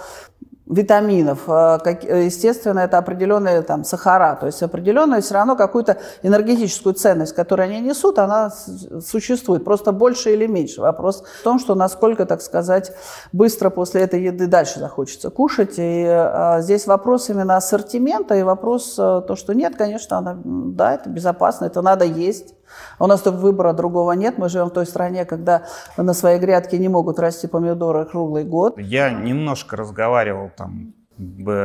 витаминов. 0.73 1.49
Э, 1.49 1.79
естественно, 2.25 2.81
это 2.81 2.99
определенные 2.99 3.63
там, 3.63 3.85
сахара, 3.85 4.37
то 4.41 4.47
есть 4.47 4.63
определенную 4.63 5.23
все 5.23 5.35
равно 5.35 5.57
какую-то 5.57 5.99
энергетическую 6.23 6.95
ценность, 6.95 7.35
которую 7.35 7.67
они 7.69 7.81
несут, 7.81 8.19
она 8.19 8.51
существует. 8.51 9.65
Просто 9.65 9.93
больше 9.93 10.33
или 10.33 10.47
меньше. 10.47 10.81
Вопрос 10.81 11.25
в 11.41 11.43
том, 11.43 11.59
что 11.59 11.75
насколько, 11.75 12.27
так 12.27 12.43
сказать, 12.43 12.93
быстро 13.33 13.71
после 13.71 14.03
этой 14.03 14.23
еды 14.23 14.47
дальше 14.47 14.81
захочется 14.81 15.31
кушать. 15.31 15.75
И 15.77 16.05
а, 16.09 16.61
здесь 16.61 16.87
вопрос 16.87 17.29
именно 17.31 17.57
ассортимента 17.57 18.35
и 18.35 18.43
вопрос 18.43 18.95
э, 18.99 19.23
то, 19.27 19.37
что 19.37 19.55
нет, 19.55 19.77
конечно, 19.77 20.19
она, 20.19 20.39
да, 20.45 20.95
это 20.95 21.09
безопасно, 21.09 21.67
это 21.67 21.83
надо 21.83 22.05
есть. 22.05 22.55
А 22.99 23.05
у 23.05 23.07
нас 23.07 23.23
тут 23.23 23.37
выбора 23.37 23.73
другого 23.73 24.13
нет. 24.13 24.39
Мы 24.39 24.49
живем 24.49 24.67
в 24.67 24.73
той 24.73 24.87
стране, 24.87 25.25
когда 25.25 25.67
на 25.97 26.15
своей 26.15 26.39
грядке 26.39 26.79
не 26.79 26.89
могут 26.89 27.19
расти 27.19 27.47
помидоры 27.47 28.05
круглый 28.05 28.45
год. 28.45 28.79
Я 28.79 29.11
немножко 29.11 29.77
разговаривал 29.77 30.51
там 30.57 30.95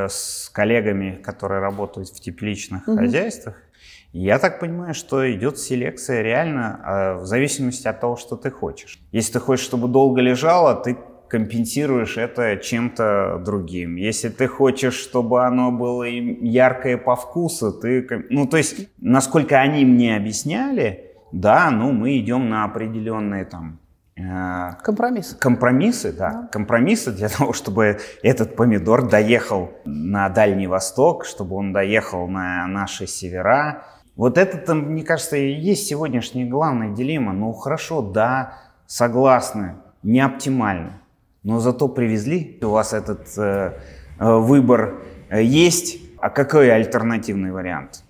с 0.10 0.50
коллегами, 0.50 1.22
которые 1.24 1.62
работают 1.62 2.10
в 2.10 2.20
тепличных 2.20 2.88
угу. 2.88 2.98
хозяйствах. 2.98 3.56
Я 4.14 4.40
так 4.40 4.60
понимаю, 4.60 4.94
что 4.94 5.32
идет 5.32 5.60
селекция 5.60 6.22
реально 6.22 6.80
а, 6.84 7.14
в 7.16 7.26
зависимости 7.26 7.88
от 7.88 8.00
того, 8.00 8.16
что 8.16 8.36
ты 8.36 8.50
хочешь. 8.50 9.00
Если 9.12 9.34
ты 9.34 9.40
хочешь, 9.40 9.66
чтобы 9.66 9.88
долго 9.88 10.22
лежало, 10.22 10.76
ты 10.76 10.98
компенсируешь 11.28 12.18
это 12.18 12.58
чем-то 12.58 13.42
другим. 13.44 13.96
Если 13.96 14.30
ты 14.30 14.48
хочешь, 14.48 14.96
чтобы 14.96 15.46
оно 15.46 15.72
было 15.72 16.04
яркое 16.04 16.98
по 16.98 17.16
вкусу, 17.16 17.72
ты... 17.72 18.26
Ну, 18.30 18.48
то 18.48 18.58
есть, 18.58 18.90
насколько 18.98 19.60
они 19.60 19.86
мне 19.86 20.16
объясняли, 20.16 21.12
да, 21.32 21.70
ну, 21.72 21.92
мы 21.92 22.18
идем 22.18 22.50
на 22.50 22.64
определенные 22.64 23.46
там 23.46 23.80
э, 24.16 24.72
Компромиссы. 24.82 25.38
Компромиссы, 25.38 26.14
да. 26.14 26.32
да. 26.32 26.48
Компромиссы 26.48 27.12
для 27.12 27.30
того, 27.38 27.54
чтобы 27.54 28.00
этот 28.24 28.56
помидор 28.56 29.08
доехал 29.10 29.72
на 29.86 30.30
Дальний 30.30 30.68
Восток, 30.68 31.26
чтобы 31.26 31.56
он 31.58 31.74
доехал 31.74 32.28
на 32.28 32.66
наши 32.68 33.08
севера. 33.08 33.84
Вот 34.16 34.38
это, 34.38 34.74
мне 34.74 35.04
кажется, 35.04 35.38
и 35.38 35.52
есть 35.52 35.88
сегодняшняя 35.88 36.46
главная 36.46 36.90
дилемма. 36.90 37.34
Ну, 37.34 37.52
хорошо, 37.54 38.02
да, 38.02 38.54
согласны, 38.88 39.76
не 40.02 40.22
оптимально 40.22 41.02
но 41.48 41.60
зато 41.60 41.88
привезли. 41.88 42.60
У 42.62 42.68
вас 42.68 42.94
этот 42.94 43.38
э, 43.38 43.72
э, 44.20 44.36
выбор 44.36 44.96
э, 45.30 45.42
есть. 45.42 45.98
А 46.20 46.30
какой 46.30 46.70
альтернативный 46.70 47.52
вариант? 47.52 48.04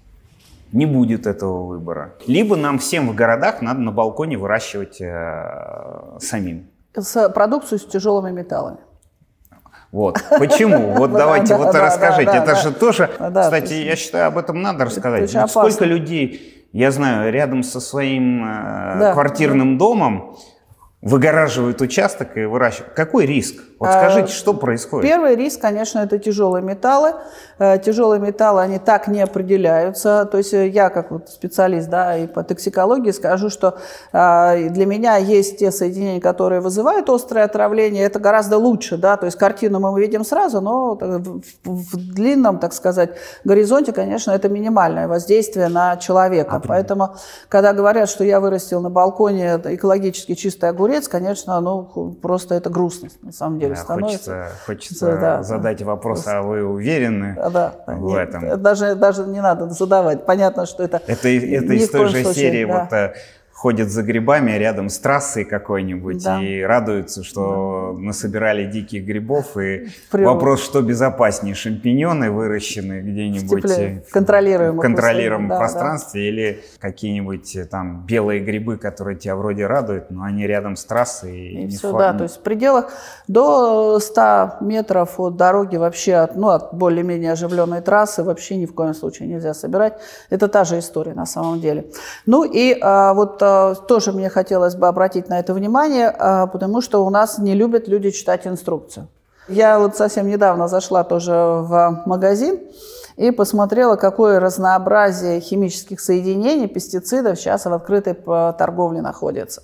Не 0.72 0.88
будет 0.88 1.28
этого 1.28 1.68
выбора. 1.68 2.16
Либо 2.26 2.56
нам 2.56 2.80
всем 2.80 3.08
в 3.10 3.16
городах 3.16 3.62
надо 3.62 3.80
на 3.80 3.92
балконе 3.92 4.38
выращивать 4.38 5.00
э, 5.02 6.18
самим. 6.20 6.68
С 6.96 7.30
продукцию 7.30 7.78
с 7.78 7.86
тяжелыми 7.86 8.32
металлами. 8.32 8.80
Вот. 9.92 10.18
Почему? 10.40 10.94
Вот 10.98 11.12
давайте, 11.12 11.56
вот 11.58 11.76
расскажите. 11.76 12.32
Это 12.32 12.56
же 12.56 12.72
тоже, 12.72 13.08
кстати, 13.08 13.74
я 13.74 13.96
считаю, 13.96 14.28
об 14.28 14.40
этом 14.40 14.64
надо 14.64 14.86
рассказать. 14.86 15.30
Сколько 15.48 15.86
людей, 15.86 16.68
я 16.74 16.90
знаю, 16.90 17.32
рядом 17.32 17.62
со 17.62 17.80
своим 17.82 18.44
э, 18.44 19.14
квартирным 19.14 19.78
домом, 19.78 20.38
выгораживают 21.08 21.80
участок 21.82 22.36
и 22.36 22.44
выращивают. 22.44 22.94
Какой 22.94 23.26
риск? 23.26 23.56
Вот 23.80 23.90
скажите, 23.90 24.34
что 24.34 24.54
происходит? 24.54 25.10
Первый 25.10 25.36
риск, 25.36 25.62
конечно, 25.62 26.00
это 26.00 26.20
тяжелые 26.20 26.64
металлы. 26.64 27.14
Э, 27.60 27.78
тяжелые 27.80 28.20
металлы, 28.20 28.62
они 28.62 28.78
так 28.78 29.08
не 29.08 29.22
определяются. 29.22 30.28
То 30.32 30.38
есть 30.38 30.54
э, 30.54 30.68
я, 30.68 30.90
как 30.90 31.12
вот 31.12 31.30
специалист 31.30 31.88
да, 31.90 32.18
и 32.18 32.28
по 32.28 32.44
токсикологии, 32.44 33.12
скажу, 33.12 33.50
что 33.50 33.78
э, 34.12 34.70
для 34.70 34.86
меня 34.86 35.18
есть 35.18 35.60
те 35.60 35.72
соединения, 35.72 36.20
которые 36.20 36.60
вызывают 36.60 37.10
острое 37.10 37.46
отравление. 37.46 38.04
Это 38.04 38.20
гораздо 38.20 38.58
лучше. 38.58 38.98
Да? 38.98 39.16
То 39.16 39.28
есть 39.28 39.38
картину 39.38 39.80
мы 39.80 40.00
видим 40.00 40.26
сразу, 40.26 40.60
но 40.60 40.96
в 41.64 41.98
длинном, 41.98 42.60
так 42.60 42.74
сказать, 42.74 43.12
горизонте, 43.44 43.94
конечно, 43.94 44.32
это 44.32 44.50
минимальное 44.50 45.08
воздействие 45.08 45.70
на 45.70 45.98
человека. 45.98 46.58
А, 46.58 46.60
Поэтому, 46.68 47.16
когда 47.48 47.74
говорят, 47.74 48.10
что 48.10 48.24
я 48.24 48.40
вырастил 48.40 48.82
на 48.82 48.90
балконе 48.90 49.62
экологически 49.66 50.34
чистый 50.34 50.70
огурец, 50.70 50.97
конечно, 51.06 51.60
ну, 51.62 52.18
просто 52.22 52.56
это 52.56 52.72
грустность 52.72 53.22
на 53.22 53.32
самом 53.32 53.60
деле 53.60 53.68
деле 53.68 53.76
становится. 53.76 54.48
Хочется, 54.66 54.66
хочется 54.66 55.18
да, 55.18 55.44
задать 55.44 55.82
вопрос, 55.82 56.28
а 56.28 56.42
вы 56.42 56.64
уверены 56.64 57.38
да, 57.52 57.76
в 57.86 58.04
нет, 58.04 58.30
этом? 58.30 58.62
Даже, 58.62 58.96
даже 58.96 59.26
не 59.26 59.42
надо 59.42 59.70
задавать. 59.70 60.26
Понятно, 60.26 60.66
что 60.66 60.84
это... 60.84 61.02
Это, 61.06 61.28
это 61.28 61.74
из 61.74 61.90
той 61.90 62.08
же 62.08 62.24
случае, 62.24 62.34
серии 62.34 62.66
да. 62.66 62.80
вот 62.80 62.94
э, 62.94 63.14
ходят 63.58 63.90
за 63.90 64.04
грибами 64.04 64.52
рядом 64.52 64.88
с 64.88 65.00
трассой 65.00 65.44
какой-нибудь 65.44 66.24
да. 66.24 66.40
и 66.40 66.62
радуются, 66.62 67.24
что 67.24 67.96
да. 67.98 68.06
насобирали 68.06 68.66
диких 68.66 69.04
грибов. 69.04 69.58
И 69.58 69.88
При... 70.12 70.24
вопрос, 70.24 70.64
что 70.64 70.84
безопаснее, 70.84 71.56
шампиньоны 71.56 72.30
выращенные 72.30 73.02
где-нибудь 73.02 73.64
в, 73.64 74.10
в 74.10 74.12
контролируемом, 74.12 74.78
в 74.78 74.82
контролируемом 74.82 75.48
да, 75.50 75.58
пространстве 75.58 76.22
да. 76.22 76.28
или 76.28 76.64
какие-нибудь 76.80 77.56
э, 77.56 77.66
там 77.66 78.06
белые 78.06 78.42
грибы, 78.42 78.78
которые 78.78 79.18
тебя 79.18 79.36
вроде 79.36 79.66
радуют, 79.66 80.12
но 80.12 80.22
они 80.22 80.46
рядом 80.46 80.76
с 80.76 80.86
трассой. 80.86 81.36
И, 81.36 81.66
и 81.66 81.68
все, 81.70 81.98
да, 81.98 82.14
то 82.14 82.26
есть 82.26 82.38
в 82.38 82.42
пределах 82.42 82.94
до 83.28 84.00
100 84.00 84.58
метров 84.62 85.20
от 85.20 85.36
дороги 85.36 85.78
вообще, 85.78 86.14
от, 86.14 86.36
ну, 86.36 86.50
от 86.50 86.76
более-менее 86.76 87.32
оживленной 87.32 87.82
трассы 87.82 88.22
вообще 88.22 88.56
ни 88.56 88.68
в 88.68 88.76
коем 88.76 88.94
случае 88.94 89.28
нельзя 89.30 89.56
собирать. 89.56 90.00
Это 90.30 90.48
та 90.48 90.64
же 90.64 90.78
история 90.78 91.16
на 91.16 91.26
самом 91.26 91.60
деле. 91.60 91.88
Ну 92.28 92.44
и 92.44 92.78
а, 92.80 93.16
вот 93.16 93.42
э, 93.42 93.47
тоже 93.88 94.12
мне 94.12 94.30
хотелось 94.30 94.76
бы 94.76 94.88
обратить 94.88 95.30
на 95.30 95.40
это 95.40 95.54
внимание, 95.54 96.08
э, 96.08 96.48
потому 96.52 96.82
что 96.82 97.06
у 97.06 97.10
нас 97.10 97.38
не 97.38 97.54
любят 97.54 97.88
люди 97.88 98.12
читать 98.12 98.48
инструкцию. 98.48 99.08
Я 99.48 99.80
вот 99.80 99.96
совсем 99.96 100.28
недавно 100.28 100.68
зашла 100.68 101.04
тоже 101.04 101.32
в 101.32 102.04
магазин 102.06 102.60
и 103.16 103.32
посмотрела, 103.32 103.96
какое 103.96 104.40
разнообразие 104.40 105.40
химических 105.40 106.00
соединений, 106.00 106.68
пестицидов 106.68 107.40
сейчас 107.40 107.66
в 107.66 107.74
открытой 107.74 108.14
торговле 108.14 109.02
находится. 109.02 109.64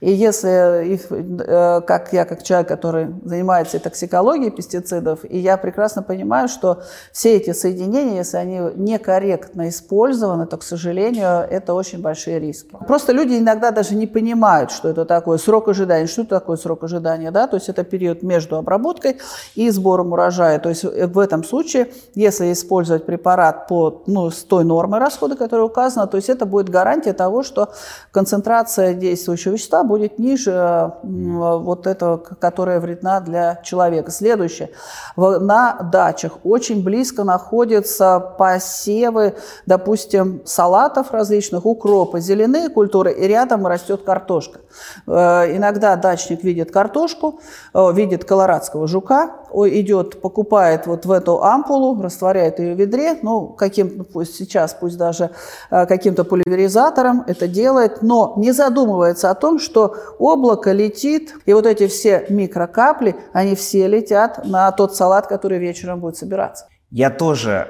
И 0.00 0.12
если, 0.12 0.98
э, 0.98 1.80
как 1.82 2.12
я, 2.12 2.24
как 2.24 2.42
человек, 2.42 2.68
который 2.68 3.14
занимается 3.24 3.78
токсикологией 3.78 4.50
пестицидов, 4.50 5.20
и 5.28 5.38
я 5.38 5.56
прекрасно 5.56 6.02
понимаю, 6.02 6.48
что 6.48 6.82
все 7.12 7.36
эти 7.36 7.52
соединения, 7.52 8.16
если 8.16 8.36
они 8.36 8.60
некорректно 8.74 9.68
использованы, 9.68 10.46
то, 10.46 10.56
к 10.58 10.62
сожалению, 10.62 11.46
это 11.48 11.74
очень 11.74 12.02
большие 12.02 12.38
риски. 12.38 12.76
Просто 12.86 13.12
люди 13.12 13.38
иногда 13.38 13.70
даже 13.70 13.94
не 13.94 14.06
понимают, 14.06 14.70
что 14.70 14.88
это 14.88 15.04
такое 15.04 15.38
срок 15.38 15.68
ожидания. 15.68 16.06
Что 16.06 16.22
это 16.22 16.40
такое 16.40 16.56
срок 16.56 16.84
ожидания? 16.84 17.30
Да? 17.30 17.46
То 17.46 17.56
есть 17.56 17.68
это 17.68 17.84
период 17.84 18.22
между 18.22 18.56
обработкой 18.56 19.18
и 19.54 19.70
сбором 19.70 20.12
урожая. 20.12 20.58
То 20.58 20.68
есть 20.68 20.84
в 20.84 21.18
этом 21.18 21.44
случае, 21.44 21.92
если 22.14 22.52
использовать 22.52 23.06
препарат 23.06 23.66
по, 23.68 24.02
ну, 24.06 24.30
с 24.30 24.44
той 24.44 24.64
нормой 24.64 25.00
расхода, 25.00 25.36
которая 25.36 25.66
указана, 25.66 26.06
то 26.06 26.16
есть 26.16 26.28
это 26.28 26.46
будет 26.46 26.68
гарантия 26.68 27.12
того, 27.12 27.42
что 27.42 27.72
концентрация 28.10 28.94
действующего 29.46 29.52
вещества 29.52 29.84
будет 29.84 30.18
ниже 30.18 30.92
вот 31.02 31.86
этого, 31.86 32.16
которая 32.18 32.80
вредна 32.80 33.20
для 33.20 33.60
человека. 33.62 34.10
Следующее. 34.10 34.70
На 35.16 35.78
дачах 35.92 36.38
очень 36.44 36.82
близко 36.82 37.24
находятся 37.24 38.20
посевы, 38.38 39.34
допустим, 39.66 40.42
салатов 40.44 41.12
различных, 41.12 41.66
укропа, 41.66 42.20
зеленые 42.20 42.68
культуры, 42.68 43.12
и 43.12 43.26
рядом 43.26 43.66
растет 43.66 44.02
картошка. 44.04 44.60
Э, 45.06 45.56
иногда 45.56 45.96
дачник 45.96 46.44
видит 46.44 46.70
картошку, 46.70 47.40
э, 47.74 47.92
видит 47.92 48.24
колорадского 48.24 48.86
жука, 48.86 49.30
идет, 49.54 50.20
покупает 50.20 50.86
вот 50.86 51.06
в 51.06 51.10
эту 51.10 51.42
ампулу, 51.42 52.00
растворяет 52.02 52.58
ее 52.58 52.74
в 52.74 52.78
ведре, 52.78 53.18
ну, 53.22 53.46
каким, 53.46 54.04
пусть 54.04 54.36
сейчас, 54.36 54.76
пусть 54.78 54.98
даже 54.98 55.30
э, 55.70 55.86
каким-то 55.86 56.24
пульверизатором 56.24 57.24
это 57.26 57.48
делает, 57.48 58.02
но 58.02 58.34
не 58.36 58.52
задумывается 58.52 59.30
о 59.30 59.34
том, 59.36 59.58
что 59.58 59.96
облако 60.18 60.72
летит, 60.72 61.34
и 61.46 61.52
вот 61.52 61.66
эти 61.66 61.86
все 61.86 62.26
микрокапли, 62.28 63.16
они 63.32 63.54
все 63.54 63.86
летят 63.86 64.44
на 64.44 64.70
тот 64.72 64.96
салат, 64.96 65.26
который 65.26 65.58
вечером 65.58 66.00
будет 66.00 66.16
собираться. 66.16 66.66
Я 66.90 67.10
тоже, 67.10 67.68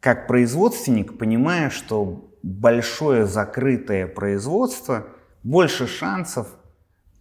как 0.00 0.26
производственник, 0.26 1.18
понимаю, 1.18 1.70
что 1.70 2.30
большое 2.42 3.26
закрытое 3.26 4.06
производство, 4.06 5.06
больше 5.42 5.86
шансов, 5.86 6.48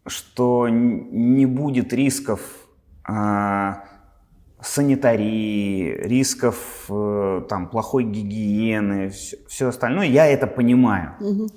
что 0.05 0.67
не 0.69 1.45
будет 1.45 1.93
рисков 1.93 2.41
а, 3.03 3.83
санитарии, 4.61 5.97
рисков 6.01 6.85
э, 6.89 7.41
там, 7.47 7.67
плохой 7.69 8.03
гигиены, 8.03 9.09
все, 9.09 9.37
все 9.47 9.67
остальное, 9.67 10.07
я 10.07 10.25
это 10.25 10.47
понимаю. 10.47 11.13
Угу. 11.19 11.47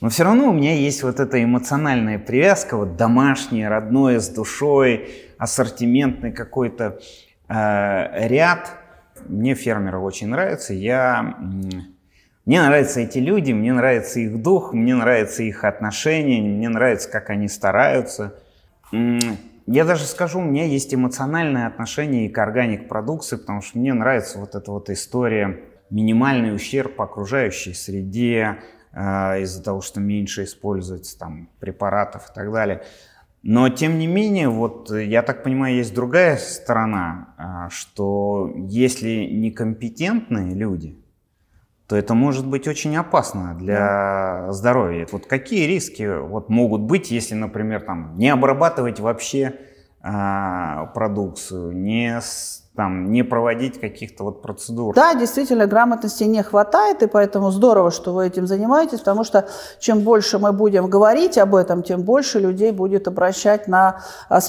Но 0.00 0.10
все 0.10 0.22
равно 0.22 0.50
у 0.50 0.52
меня 0.52 0.74
есть 0.74 1.02
вот 1.02 1.18
эта 1.18 1.42
эмоциональная 1.42 2.18
привязка, 2.18 2.76
вот 2.76 2.96
домашняя, 2.96 3.68
родное, 3.68 4.20
с 4.20 4.28
душой, 4.28 5.08
ассортиментный 5.38 6.32
какой-то 6.32 7.00
э, 7.48 8.28
ряд. 8.28 8.72
Мне 9.26 9.54
фермеры 9.54 9.98
очень 9.98 10.28
нравятся. 10.28 10.72
Я, 10.72 11.36
мне 12.44 12.62
нравятся 12.62 13.00
эти 13.00 13.18
люди, 13.18 13.52
мне 13.52 13.72
нравится 13.72 14.20
их 14.20 14.40
дух, 14.40 14.72
мне 14.72 14.94
нравятся 14.94 15.42
их 15.42 15.64
отношения, 15.64 16.40
мне 16.40 16.68
нравится, 16.68 17.10
как 17.10 17.30
они 17.30 17.48
стараются. 17.48 18.34
Я 18.92 19.84
даже 19.84 20.04
скажу, 20.04 20.38
у 20.38 20.44
меня 20.44 20.64
есть 20.64 20.94
эмоциональное 20.94 21.66
отношение 21.66 22.26
и 22.26 22.28
к 22.28 22.38
органик 22.38 22.88
продукции, 22.88 23.36
потому 23.36 23.60
что 23.60 23.78
мне 23.78 23.92
нравится 23.92 24.38
вот 24.38 24.54
эта 24.54 24.70
вот 24.70 24.88
история 24.90 25.58
минимальный 25.90 26.54
ущерб 26.54 27.00
окружающей 27.00 27.74
среде 27.74 28.58
из-за 28.92 29.62
того, 29.62 29.80
что 29.80 30.00
меньше 30.00 30.44
используется 30.44 31.18
там 31.18 31.48
препаратов 31.60 32.30
и 32.30 32.34
так 32.34 32.52
далее. 32.52 32.82
Но 33.42 33.68
тем 33.68 33.98
не 33.98 34.06
менее, 34.06 34.48
вот 34.48 34.90
я 34.90 35.22
так 35.22 35.42
понимаю, 35.42 35.76
есть 35.76 35.94
другая 35.94 36.36
сторона, 36.36 37.28
э, 37.38 37.70
что 37.70 38.52
если 38.56 39.26
некомпетентные 39.26 40.54
люди, 40.54 40.98
то 41.86 41.96
это 41.96 42.14
может 42.14 42.46
быть 42.46 42.68
очень 42.68 42.96
опасно 42.96 43.54
для 43.54 43.78
да. 44.46 44.52
здоровья. 44.52 45.06
Вот 45.10 45.26
какие 45.26 45.66
риски 45.66 46.20
вот 46.20 46.50
могут 46.50 46.82
быть, 46.82 47.10
если, 47.10 47.34
например, 47.34 47.80
там, 47.80 48.18
не 48.18 48.28
обрабатывать 48.28 49.00
вообще 49.00 49.54
а, 50.02 50.86
продукцию, 50.86 51.72
не 51.72 52.20
там, 52.78 53.10
не 53.10 53.24
проводить 53.24 53.80
каких-то 53.80 54.22
вот 54.22 54.40
процедур. 54.40 54.94
Да, 54.94 55.12
действительно, 55.14 55.66
грамотности 55.66 56.22
не 56.22 56.44
хватает, 56.44 57.02
и 57.02 57.08
поэтому 57.08 57.50
здорово, 57.50 57.90
что 57.90 58.14
вы 58.14 58.28
этим 58.28 58.46
занимаетесь, 58.46 59.00
потому 59.00 59.24
что 59.24 59.48
чем 59.80 60.02
больше 60.02 60.38
мы 60.38 60.52
будем 60.52 60.86
говорить 60.86 61.38
об 61.38 61.56
этом, 61.56 61.82
тем 61.82 62.02
больше 62.02 62.38
людей 62.38 62.70
будет 62.70 63.08
обращать 63.08 63.66
на 63.66 63.96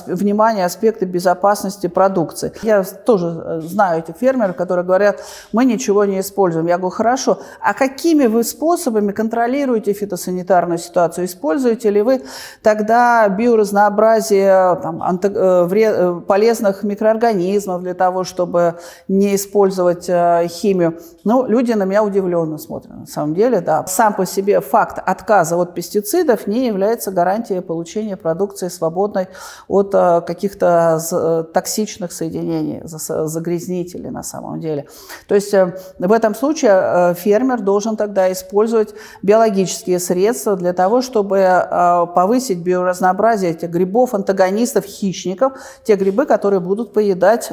внимание 0.05 0.65
аспекты 0.65 1.05
безопасности 1.05 1.87
продукции. 1.87 2.53
Я 2.61 2.83
тоже 2.83 3.25
э, 3.25 3.61
знаю 3.61 4.03
этих 4.03 4.15
фермеров, 4.17 4.55
которые 4.55 4.85
говорят, 4.85 5.23
мы 5.51 5.65
ничего 5.65 6.05
не 6.05 6.19
используем. 6.19 6.67
Я 6.67 6.77
говорю, 6.77 6.95
хорошо, 6.95 7.39
а 7.59 7.73
какими 7.73 8.27
вы 8.27 8.43
способами 8.43 9.11
контролируете 9.11 9.93
фитосанитарную 9.93 10.77
ситуацию? 10.77 11.25
Используете 11.25 11.89
ли 11.89 12.03
вы 12.03 12.21
тогда 12.61 13.27
биоразнообразие 13.27 14.75
там, 14.83 15.01
анти, 15.01 15.31
э, 15.33 15.67
э, 15.67 16.21
полезных 16.27 16.83
микроорганизмов 16.83 17.81
для 17.81 17.95
того, 17.95 18.18
того, 18.19 18.23
чтобы 18.23 18.75
не 19.07 19.35
использовать 19.35 20.09
э, 20.09 20.47
химию. 20.49 20.99
Ну, 21.23 21.45
люди 21.47 21.73
на 21.73 21.85
меня 21.85 22.03
удивленно 22.03 22.57
смотрят, 22.57 22.97
на 22.97 23.05
самом 23.05 23.33
деле, 23.33 23.61
да. 23.61 23.85
Сам 23.87 24.13
по 24.13 24.25
себе 24.25 24.61
факт 24.61 24.99
отказа 25.05 25.55
от 25.55 25.73
пестицидов 25.73 26.47
не 26.47 26.67
является 26.67 27.11
гарантией 27.11 27.61
получения 27.61 28.17
продукции 28.17 28.69
свободной 28.69 29.27
от 29.67 29.93
э, 29.93 30.21
каких-то 30.27 30.99
э, 31.11 31.43
токсичных 31.53 32.11
соединений, 32.11 32.81
загрязнителей 32.83 34.09
на 34.09 34.23
самом 34.23 34.59
деле. 34.59 34.85
То 35.27 35.35
есть 35.35 35.53
в 35.53 36.11
этом 36.11 36.35
случае 36.35 37.13
фермер 37.15 37.61
должен 37.61 37.95
тогда 37.95 38.31
использовать 38.31 38.93
биологические 39.21 39.99
средства 39.99 40.55
для 40.55 40.73
того, 40.73 41.01
чтобы 41.01 42.07
повысить 42.15 42.59
биоразнообразие 42.59 43.51
этих 43.51 43.69
грибов, 43.69 44.13
антагонистов, 44.13 44.85
хищников, 44.85 45.53
те 45.83 45.95
грибы, 45.95 46.25
которые 46.25 46.59
будут 46.59 46.93
поедать 46.93 47.51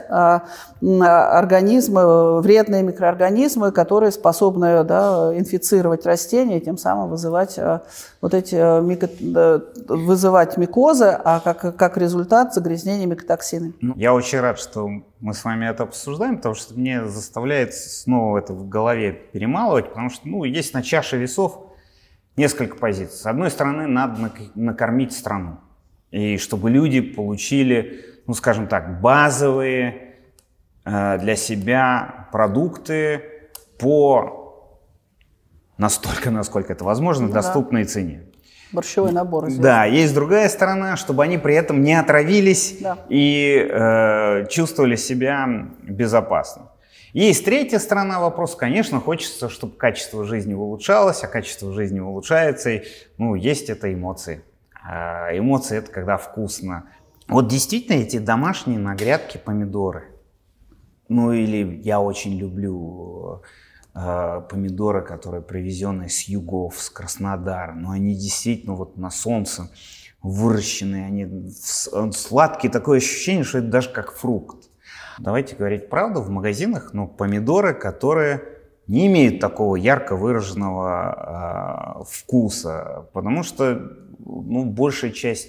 организмы, 0.80 2.40
вредные 2.40 2.82
микроорганизмы, 2.82 3.72
которые 3.72 4.12
способны 4.12 4.85
да, 4.85 5.32
инфицировать 5.37 6.06
растения, 6.06 6.61
тем 6.61 6.78
самым 6.78 7.11
вызывать 7.11 7.59
э, 7.59 7.80
вот 8.20 8.35
эти 8.35 8.54
э, 8.54 8.80
мико, 8.82 9.09
вызывать 9.88 10.56
микозы, 10.56 11.06
а 11.06 11.40
как, 11.40 11.76
как 11.76 11.96
результат 11.96 12.54
загрязнение 12.54 13.06
микотоксинами. 13.06 13.74
Ну, 13.80 13.94
я 13.96 14.14
очень 14.14 14.40
рад, 14.40 14.59
что 14.59 14.88
мы 15.20 15.35
с 15.35 15.44
вами 15.44 15.66
это 15.66 15.85
обсуждаем, 15.85 16.37
потому 16.37 16.54
что 16.54 16.74
мне 16.74 17.06
заставляет 17.06 17.74
снова 17.74 18.38
это 18.38 18.52
в 18.52 18.68
голове 18.68 19.12
перемалывать, 19.12 19.88
потому 19.88 20.11
что 20.11 20.28
ну, 20.28 20.44
есть 20.44 20.74
на 20.74 20.82
чаше 20.82 21.16
весов 21.16 21.59
несколько 22.37 22.76
позиций. 22.76 23.16
С 23.16 23.26
одной 23.26 23.50
стороны, 23.50 23.87
надо 23.87 24.30
накормить 24.54 25.12
страну, 25.12 25.59
и 26.11 26.37
чтобы 26.38 26.70
люди 26.70 27.00
получили, 27.00 28.04
ну 28.26 28.35
скажем 28.35 28.66
так, 28.66 29.00
базовые 29.00 30.02
Э, 30.02 30.06
для 30.87 31.35
себя 31.35 32.29
продукты 32.31 33.22
по 33.79 34.46
настолько, 35.79 36.31
насколько 36.31 36.72
это 36.72 36.85
возможно, 36.85 37.27
ну, 37.27 37.33
доступной 37.33 37.83
да. 37.83 37.88
цене. 37.88 38.22
Борщевой 38.72 39.12
набор. 39.12 39.44
Известный. 39.44 39.62
Да, 39.62 39.85
есть 39.85 40.14
другая 40.14 40.49
сторона, 40.49 40.96
чтобы 40.96 41.22
они 41.22 41.38
при 41.38 41.55
этом 41.55 41.83
не 41.83 41.94
отравились 41.94 42.79
да. 42.81 42.99
и 43.09 43.66
э, 43.68 44.46
чувствовали 44.49 44.96
себя 44.96 45.49
безопасно. 45.83 46.70
Есть 47.12 47.44
третья 47.44 47.79
сторона 47.79 48.20
вопроса. 48.20 48.59
Конечно, 48.59 49.01
хочется, 49.01 49.49
чтобы 49.49 49.77
качество 49.77 50.25
жизни 50.25 50.53
улучшалось, 50.55 51.22
а 51.25 51.29
качество 51.29 51.72
жизни 51.72 52.01
улучшается. 52.01 52.70
И, 52.70 52.85
ну, 53.16 53.35
есть 53.35 53.70
это 53.70 53.92
эмоции. 53.92 54.42
А 54.85 55.31
эмоции– 55.37 55.79
это 55.79 55.90
когда 55.90 56.16
вкусно. 56.16 56.90
Вот 57.29 57.49
действительно 57.49 57.96
эти 57.96 58.18
домашние 58.18 58.79
на 58.79 58.94
грядке 58.94 59.38
помидоры– 59.38 60.05
ну 61.09 61.33
или 61.33 61.81
я 61.83 62.01
очень 62.01 62.37
люблю 62.37 63.42
э, 63.95 64.42
помидоры, 64.49 65.03
которые 65.03 65.42
привезенные 65.42 66.09
с 66.09 66.23
югов, 66.23 66.81
с 66.81 66.90
Краснодара. 66.90 67.73
Но 67.73 67.90
они 67.90 68.14
действительно 68.14 68.75
вот 68.75 68.97
на 68.97 69.11
солнце 69.11 69.71
выращенные, 70.23 71.07
они 71.07 71.51
сладкие, 72.12 72.73
такое 72.73 72.99
ощущение, 72.99 73.45
что 73.45 73.59
это 73.59 73.69
даже 73.69 73.90
как 73.90 74.12
фрукт. 74.12 74.69
Давайте 75.19 75.57
говорить 75.57 75.88
правду, 75.88 76.21
в 76.21 76.29
магазинах, 76.31 76.90
ну, 76.92 77.07
помидоры, 77.07 77.75
которые 77.75 78.42
не 78.87 79.07
имеют 79.07 79.40
такого 79.40 79.77
ярко 79.77 80.14
выраженного 80.16 82.01
э, 82.01 82.05
вкуса, 82.11 83.09
потому 83.12 83.42
что 83.42 83.92
ну, 84.19 84.64
большая 84.64 85.11
часть 85.12 85.49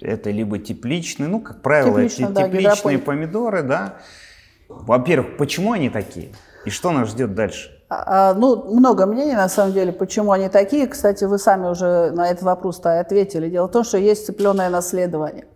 это 0.00 0.30
либо 0.30 0.58
тепличные, 0.58 1.28
ну, 1.28 1.40
как 1.40 1.62
правило, 1.62 2.02
Теплично, 2.02 2.24
это 2.24 2.34
да, 2.34 2.48
тепличные 2.48 2.98
помидоры, 2.98 3.62
да. 3.62 3.98
Во-первых, 4.68 5.36
почему 5.36 5.72
они 5.72 5.90
такие? 5.90 6.32
И 6.64 6.70
что 6.70 6.90
нас 6.92 7.08
ждет 7.10 7.34
дальше? 7.34 7.70
А, 7.90 8.30
а, 8.30 8.34
ну, 8.34 8.64
много 8.74 9.06
мнений, 9.06 9.34
на 9.34 9.48
самом 9.48 9.72
деле, 9.72 9.92
почему 9.92 10.32
они 10.32 10.48
такие. 10.48 10.86
Кстати, 10.86 11.24
вы 11.24 11.38
сами 11.38 11.68
уже 11.68 12.10
на 12.12 12.30
этот 12.30 12.42
вопрос-то 12.42 12.98
ответили. 12.98 13.50
Дело 13.50 13.68
в 13.68 13.70
том, 13.70 13.84
что 13.84 13.98
есть 13.98 14.26
цепленое 14.26 14.70
наследование. 14.70 15.46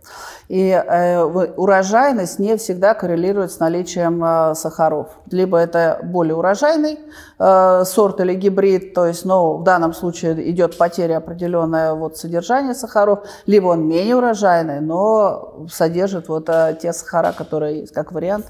И 0.47 0.69
э, 0.69 1.23
урожайность 1.23 2.39
не 2.39 2.55
всегда 2.57 2.93
коррелирует 2.93 3.51
с 3.51 3.59
наличием 3.59 4.23
э, 4.23 4.55
сахаров. 4.55 5.07
Либо 5.31 5.57
это 5.57 5.99
более 6.03 6.35
урожайный 6.35 6.99
э, 7.39 7.83
сорт 7.85 8.19
или 8.19 8.35
гибрид, 8.35 8.93
то 8.93 9.05
есть, 9.05 9.25
ну, 9.25 9.57
в 9.57 9.63
данном 9.63 9.93
случае 9.93 10.49
идет 10.51 10.77
потеря 10.77 11.17
определенное 11.17 11.93
вот 11.93 12.17
содержание 12.17 12.73
сахаров, 12.73 13.27
либо 13.47 13.67
он 13.67 13.87
менее 13.87 14.15
урожайный, 14.15 14.81
но 14.81 15.65
содержит 15.69 16.29
вот 16.29 16.47
э, 16.49 16.77
те 16.81 16.93
сахара, 16.93 17.31
которые 17.31 17.81
есть, 17.81 17.93
как 17.93 18.11
вариант 18.11 18.45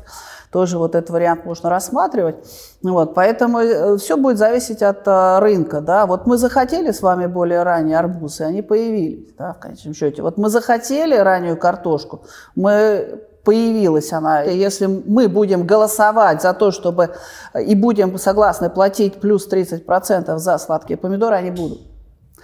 тоже 0.51 0.77
вот 0.77 0.95
этот 0.95 1.09
вариант 1.09 1.45
можно 1.45 1.69
рассматривать. 1.69 2.35
Вот, 2.81 3.13
поэтому 3.13 3.59
э, 3.59 3.97
все 3.97 4.17
будет 4.17 4.38
зависеть 4.38 4.81
от 4.81 5.07
э, 5.07 5.39
рынка. 5.39 5.81
Да? 5.81 6.05
Вот 6.05 6.25
мы 6.25 6.38
захотели 6.38 6.91
с 6.91 7.01
вами 7.01 7.27
более 7.27 7.63
ранние 7.63 7.97
арбузы, 7.97 8.43
они 8.43 8.62
появились 8.62 9.33
да, 9.38 9.53
в 9.53 9.59
конечном 9.59 9.93
счете. 9.93 10.21
Вот 10.21 10.38
мы 10.38 10.49
захотели 10.49 11.15
раннюю 11.15 11.57
картошку, 11.57 12.21
мы 12.55 13.21
появилась 13.43 14.12
она. 14.12 14.41
Если 14.41 14.85
мы 14.85 15.27
будем 15.27 15.65
голосовать 15.65 16.41
за 16.41 16.53
то, 16.53 16.71
чтобы 16.71 17.15
и 17.59 17.75
будем 17.75 18.17
согласны 18.17 18.69
платить 18.69 19.19
плюс 19.19 19.47
30% 19.51 20.38
за 20.38 20.57
сладкие 20.57 20.97
помидоры, 20.97 21.35
они 21.35 21.51
будут 21.51 21.81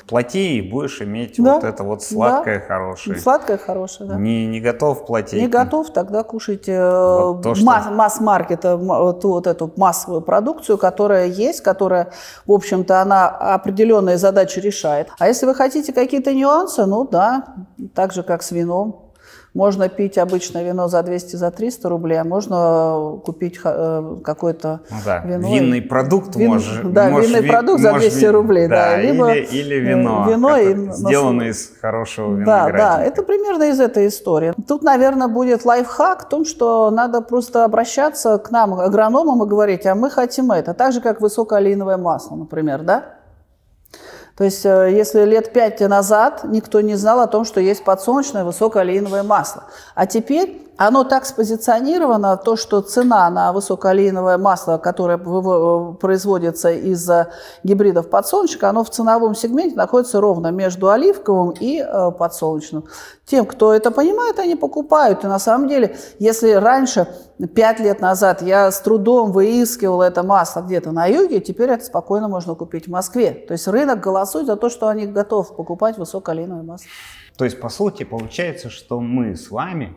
плати 0.07 0.57
и 0.57 0.61
будешь 0.61 1.01
иметь 1.01 1.35
да, 1.37 1.55
вот 1.55 1.63
это 1.63 1.83
вот 1.83 2.03
сладкое 2.03 2.59
да. 2.59 2.65
хорошее. 2.65 3.19
Сладкое 3.19 3.57
хорошее, 3.57 4.09
да. 4.09 4.15
Не, 4.15 4.45
не 4.45 4.59
готов 4.59 5.05
платить. 5.05 5.41
Не 5.41 5.47
готов, 5.47 5.91
тогда 5.91 6.23
кушайте 6.23 6.73
э, 6.73 7.19
вот 7.19 7.41
то, 7.41 7.55
что... 7.55 7.65
масс-маркета, 7.65 8.77
вот, 8.77 9.23
вот 9.23 9.47
эту 9.47 9.71
массовую 9.77 10.21
продукцию, 10.21 10.77
которая 10.77 11.27
есть, 11.27 11.61
которая, 11.61 12.11
в 12.45 12.51
общем-то, 12.51 13.01
она 13.01 13.27
определенные 13.27 14.17
задачи 14.17 14.59
решает. 14.59 15.09
А 15.17 15.27
если 15.27 15.45
вы 15.45 15.55
хотите 15.55 15.93
какие-то 15.93 16.33
нюансы, 16.33 16.85
ну 16.85 17.07
да, 17.07 17.55
так 17.93 18.13
же, 18.13 18.23
как 18.23 18.43
с 18.43 18.51
вином. 18.51 19.04
Можно 19.55 19.87
пить 19.87 20.17
обычное 20.17 20.65
вино 20.65 20.89
за 20.89 21.01
200, 21.01 21.37
за 21.37 21.49
300 21.49 21.87
рублей, 21.87 22.19
а 22.19 22.25
можно 22.25 23.21
купить 23.23 23.57
э, 23.63 24.17
какое-то 24.21 24.81
ну, 24.91 24.97
да. 25.05 25.19
вино. 25.19 25.47
Винный 25.47 25.81
продукт 25.81 26.35
Вин, 26.35 26.49
можешь. 26.49 26.81
Да, 26.83 27.09
можешь, 27.09 27.31
винный 27.31 27.49
продукт 27.49 27.79
за 27.79 27.93
200 27.93 28.25
рублей, 28.25 28.67
да. 28.67 28.89
да. 28.89 28.97
Либо 28.97 29.33
или, 29.33 29.45
или 29.45 29.75
вино, 29.75 30.27
вино 30.29 30.57
и, 30.57 30.91
сделанное 30.91 31.51
из 31.51 31.71
хорошего 31.79 32.35
винограда. 32.35 32.77
Да, 32.77 32.97
да, 32.97 33.03
это 33.05 33.23
примерно 33.23 33.63
из 33.69 33.79
этой 33.79 34.07
истории. 34.07 34.53
Тут, 34.67 34.83
наверное, 34.83 35.29
будет 35.29 35.63
лайфхак 35.63 36.25
в 36.25 36.29
том, 36.29 36.43
что 36.43 36.91
надо 36.91 37.21
просто 37.21 37.63
обращаться 37.63 38.37
к 38.37 38.51
нам, 38.51 38.73
агрономам, 38.73 39.41
и 39.41 39.47
говорить, 39.47 39.85
а 39.85 39.95
мы 39.95 40.09
хотим 40.09 40.51
это. 40.51 40.73
Так 40.73 40.91
же, 40.91 40.99
как 40.99 41.21
высокоолейновое 41.21 41.95
масло, 41.95 42.35
например, 42.35 42.81
да? 42.81 43.14
То 44.37 44.43
есть, 44.43 44.65
э, 44.65 44.91
если 44.91 45.23
лет 45.23 45.53
пять 45.53 45.79
назад 45.79 46.43
никто 46.43 46.81
не 46.81 46.95
знал 46.95 47.21
о 47.21 47.27
том, 47.27 47.45
что 47.45 47.61
есть 47.61 47.83
подсолнечное 47.83 48.43
высокоолеиновое 48.43 49.23
масло, 49.23 49.63
а 49.95 50.05
теперь 50.05 50.64
оно 50.77 51.03
так 51.03 51.25
спозиционировано, 51.25 52.37
то, 52.37 52.55
что 52.55 52.81
цена 52.81 53.29
на 53.29 53.53
высокоолейновое 53.53 54.37
масло, 54.37 54.77
которое 54.77 55.17
производится 55.17 56.71
из 56.71 57.09
гибридов 57.63 58.09
подсолнечника, 58.09 58.69
оно 58.69 58.83
в 58.83 58.89
ценовом 58.89 59.35
сегменте 59.35 59.75
находится 59.75 60.19
ровно 60.19 60.51
между 60.51 60.89
оливковым 60.89 61.53
и 61.59 61.79
э, 61.79 62.11
подсолнечным. 62.11 62.85
Тем, 63.25 63.45
кто 63.45 63.73
это 63.73 63.89
понимает, 63.89 64.37
они 64.39 64.55
покупают. 64.55 65.23
И 65.23 65.27
на 65.27 65.39
самом 65.39 65.67
деле, 65.67 65.97
если 66.19 66.51
раньше, 66.51 67.07
пять 67.55 67.79
лет 67.79 68.01
назад, 68.01 68.41
я 68.41 68.69
с 68.69 68.79
трудом 68.81 69.31
выискивал 69.31 70.01
это 70.01 70.23
масло 70.23 70.61
где-то 70.61 70.91
на 70.91 71.05
юге, 71.05 71.39
теперь 71.39 71.69
это 71.69 71.85
спокойно 71.85 72.27
можно 72.27 72.53
купить 72.55 72.87
в 72.87 72.91
Москве. 72.91 73.31
То 73.31 73.53
есть 73.53 73.67
рынок 73.67 74.01
голосует 74.01 74.47
за 74.47 74.57
то, 74.57 74.69
что 74.69 74.87
они 74.87 75.05
готовы 75.05 75.53
покупать 75.53 75.97
высокоолейновое 75.97 76.63
масло. 76.63 76.87
То 77.37 77.45
есть, 77.45 77.59
по 77.59 77.69
сути, 77.69 78.03
получается, 78.03 78.69
что 78.69 78.99
мы 78.99 79.35
с 79.35 79.51
вами 79.51 79.95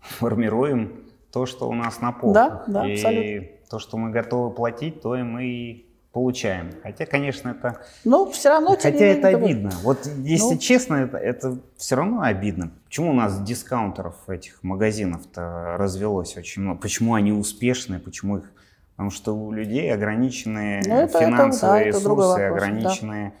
формируем 0.00 1.04
то, 1.32 1.46
что 1.46 1.68
у 1.68 1.74
нас 1.74 2.00
на 2.00 2.12
полках. 2.12 2.64
Да, 2.66 2.80
да, 2.82 2.88
и 2.88 2.94
абсолютно. 2.94 3.48
то, 3.70 3.78
что 3.78 3.96
мы 3.96 4.10
готовы 4.10 4.50
платить, 4.50 5.00
то 5.00 5.16
и 5.16 5.22
мы 5.22 5.84
получаем. 6.12 6.72
Хотя, 6.82 7.06
конечно, 7.06 7.50
это... 7.50 7.82
Ну, 8.04 8.30
все 8.30 8.48
равно... 8.48 8.70
Хотя 8.70 9.04
это 9.04 9.28
обидно. 9.28 9.70
Вот 9.82 10.06
если 10.24 10.54
ну... 10.54 10.58
честно, 10.58 10.94
это, 10.96 11.16
это 11.18 11.58
все 11.76 11.94
равно 11.94 12.22
обидно. 12.22 12.72
Почему 12.86 13.10
у 13.10 13.14
нас 13.14 13.40
дискаунтеров 13.42 14.28
этих 14.28 14.62
магазинов-то 14.62 15.76
развелось 15.78 16.36
очень 16.36 16.62
много? 16.62 16.80
Почему 16.80 17.14
они 17.14 17.32
успешные? 17.32 18.00
Почему 18.00 18.38
их... 18.38 18.52
Потому 18.96 19.10
что 19.10 19.34
у 19.34 19.52
людей 19.52 19.92
ограниченные 19.92 20.82
ну, 20.84 20.94
это, 20.94 21.20
финансовые 21.20 21.84
это, 21.86 21.92
да, 21.92 21.98
ресурсы, 21.98 22.08
вопрос, 22.08 22.36
ограниченные 22.36 23.32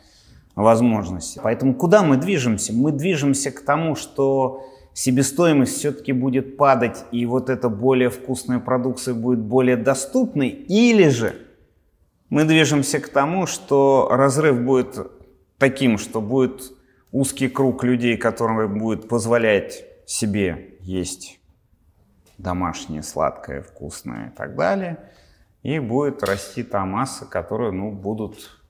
да. 0.56 0.62
возможности. 0.62 1.40
Поэтому 1.42 1.74
куда 1.74 2.02
мы 2.02 2.16
движемся? 2.16 2.72
Мы 2.72 2.92
движемся 2.92 3.50
к 3.50 3.60
тому, 3.60 3.94
что 3.94 4.64
себестоимость 4.92 5.76
все-таки 5.78 6.12
будет 6.12 6.56
падать, 6.56 7.04
и 7.12 7.26
вот 7.26 7.50
эта 7.50 7.68
более 7.68 8.10
вкусная 8.10 8.58
продукция 8.58 9.14
будет 9.14 9.40
более 9.40 9.76
доступной, 9.76 10.48
или 10.48 11.08
же 11.08 11.34
мы 12.28 12.44
движемся 12.44 13.00
к 13.00 13.08
тому, 13.08 13.46
что 13.46 14.08
разрыв 14.10 14.60
будет 14.60 14.98
таким, 15.58 15.98
что 15.98 16.20
будет 16.20 16.72
узкий 17.12 17.48
круг 17.48 17.84
людей, 17.84 18.16
которым 18.16 18.78
будет 18.78 19.08
позволять 19.08 19.84
себе 20.06 20.76
есть 20.80 21.40
домашнее, 22.38 23.02
сладкое, 23.02 23.62
вкусное 23.62 24.28
и 24.28 24.30
так 24.30 24.56
далее, 24.56 24.98
и 25.62 25.78
будет 25.78 26.22
расти 26.22 26.62
та 26.62 26.84
масса, 26.84 27.26
которую 27.26 27.72
ну, 27.72 27.92
будут 27.92 28.60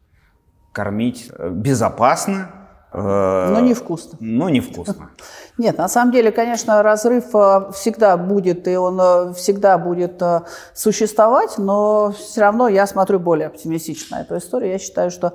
кормить 0.73 1.31
э, 1.33 1.51
безопасно, 1.51 2.60
но 2.93 3.61
невкусно. 3.61 4.19
Но 4.21 4.49
невкусно. 4.49 5.11
Нет, 5.59 5.79
на 5.79 5.89
самом 5.89 6.13
деле, 6.13 6.33
конечно, 6.33 6.83
разрыв 6.83 7.35
э, 7.35 7.71
всегда 7.73 8.17
будет, 8.17 8.67
и 8.67 8.77
он 8.77 9.01
э, 9.01 9.33
всегда 9.35 9.79
будет 9.79 10.23
существовать, 10.75 11.59
но 11.59 12.13
все 12.13 12.41
равно 12.41 12.69
я 12.69 12.87
смотрю 12.87 13.21
более 13.21 13.49
оптимистично 13.49 14.17
эту 14.17 14.39
историю. 14.39 14.73
Я 14.73 14.79
считаю, 14.79 15.11
что 15.11 15.35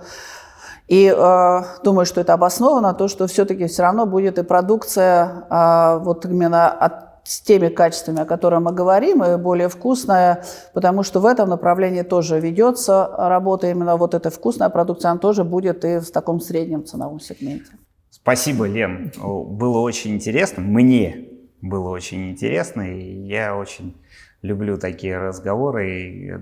и 0.88 1.12
э, 1.16 1.62
думаю, 1.84 2.06
что 2.06 2.22
это 2.22 2.34
обосновано, 2.34 2.94
то, 2.94 3.08
что 3.08 3.26
все-таки 3.26 3.66
все 3.66 3.82
равно 3.82 4.06
будет 4.06 4.38
и 4.38 4.44
продукция 4.44 5.46
э, 5.50 6.00
вот 6.00 6.26
именно 6.26 6.70
от 6.70 7.05
с 7.26 7.42
теми 7.42 7.70
качествами, 7.70 8.22
о 8.22 8.26
которых 8.26 8.62
мы 8.62 8.72
говорим, 8.72 9.24
и 9.24 9.38
более 9.38 9.68
вкусная, 9.68 10.44
потому 10.74 11.04
что 11.04 11.20
в 11.20 11.26
этом 11.26 11.50
направлении 11.50 12.04
тоже 12.04 12.40
ведется 12.40 13.10
работа. 13.18 13.68
Именно 13.68 13.98
вот 13.98 14.14
эта 14.14 14.30
вкусная 14.30 14.70
продукция, 14.70 15.12
она 15.12 15.20
тоже 15.20 15.44
будет 15.44 15.84
и 15.84 16.00
в 16.00 16.12
таком 16.12 16.40
среднем 16.40 16.86
ценовом 16.86 17.20
сегменте. 17.20 17.72
Спасибо, 18.12 18.66
Лен. 18.66 19.12
Было 19.18 19.80
очень 19.80 20.16
интересно. 20.16 20.62
Мне 20.62 21.30
было 21.62 21.90
очень 21.90 22.30
интересно, 22.30 22.82
и 22.82 23.28
я 23.28 23.56
очень 23.56 23.96
люблю 24.44 24.78
такие 24.78 25.18
разговоры. 25.18 25.92
И 25.92 26.34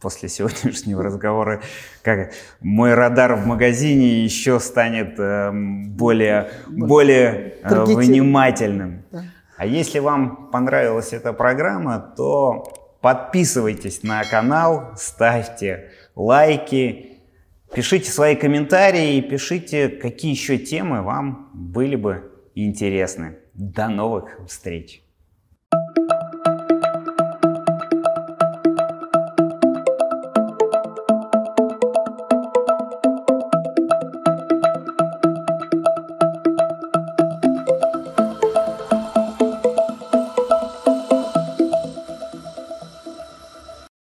после 0.00 0.28
сегодняшнего 0.28 1.02
разговора 1.02 1.62
как 2.02 2.32
мой 2.60 2.94
радар 2.94 3.36
в 3.36 3.46
магазине 3.46 4.24
еще 4.24 4.58
станет 4.58 5.18
э, 5.18 5.52
более, 5.52 6.50
более 6.68 7.54
э, 7.62 7.84
внимательным. 7.84 9.04
Да. 9.12 9.22
А 9.64 9.66
если 9.66 9.98
вам 9.98 10.50
понравилась 10.50 11.14
эта 11.14 11.32
программа, 11.32 11.98
то 11.98 12.64
подписывайтесь 13.00 14.02
на 14.02 14.22
канал, 14.22 14.90
ставьте 14.94 15.90
лайки, 16.14 17.22
пишите 17.74 18.10
свои 18.10 18.36
комментарии 18.36 19.16
и 19.16 19.22
пишите, 19.22 19.88
какие 19.88 20.32
еще 20.32 20.58
темы 20.58 21.00
вам 21.00 21.48
были 21.54 21.96
бы 21.96 22.30
интересны. 22.54 23.38
До 23.54 23.88
новых 23.88 24.38
встреч! 24.46 25.02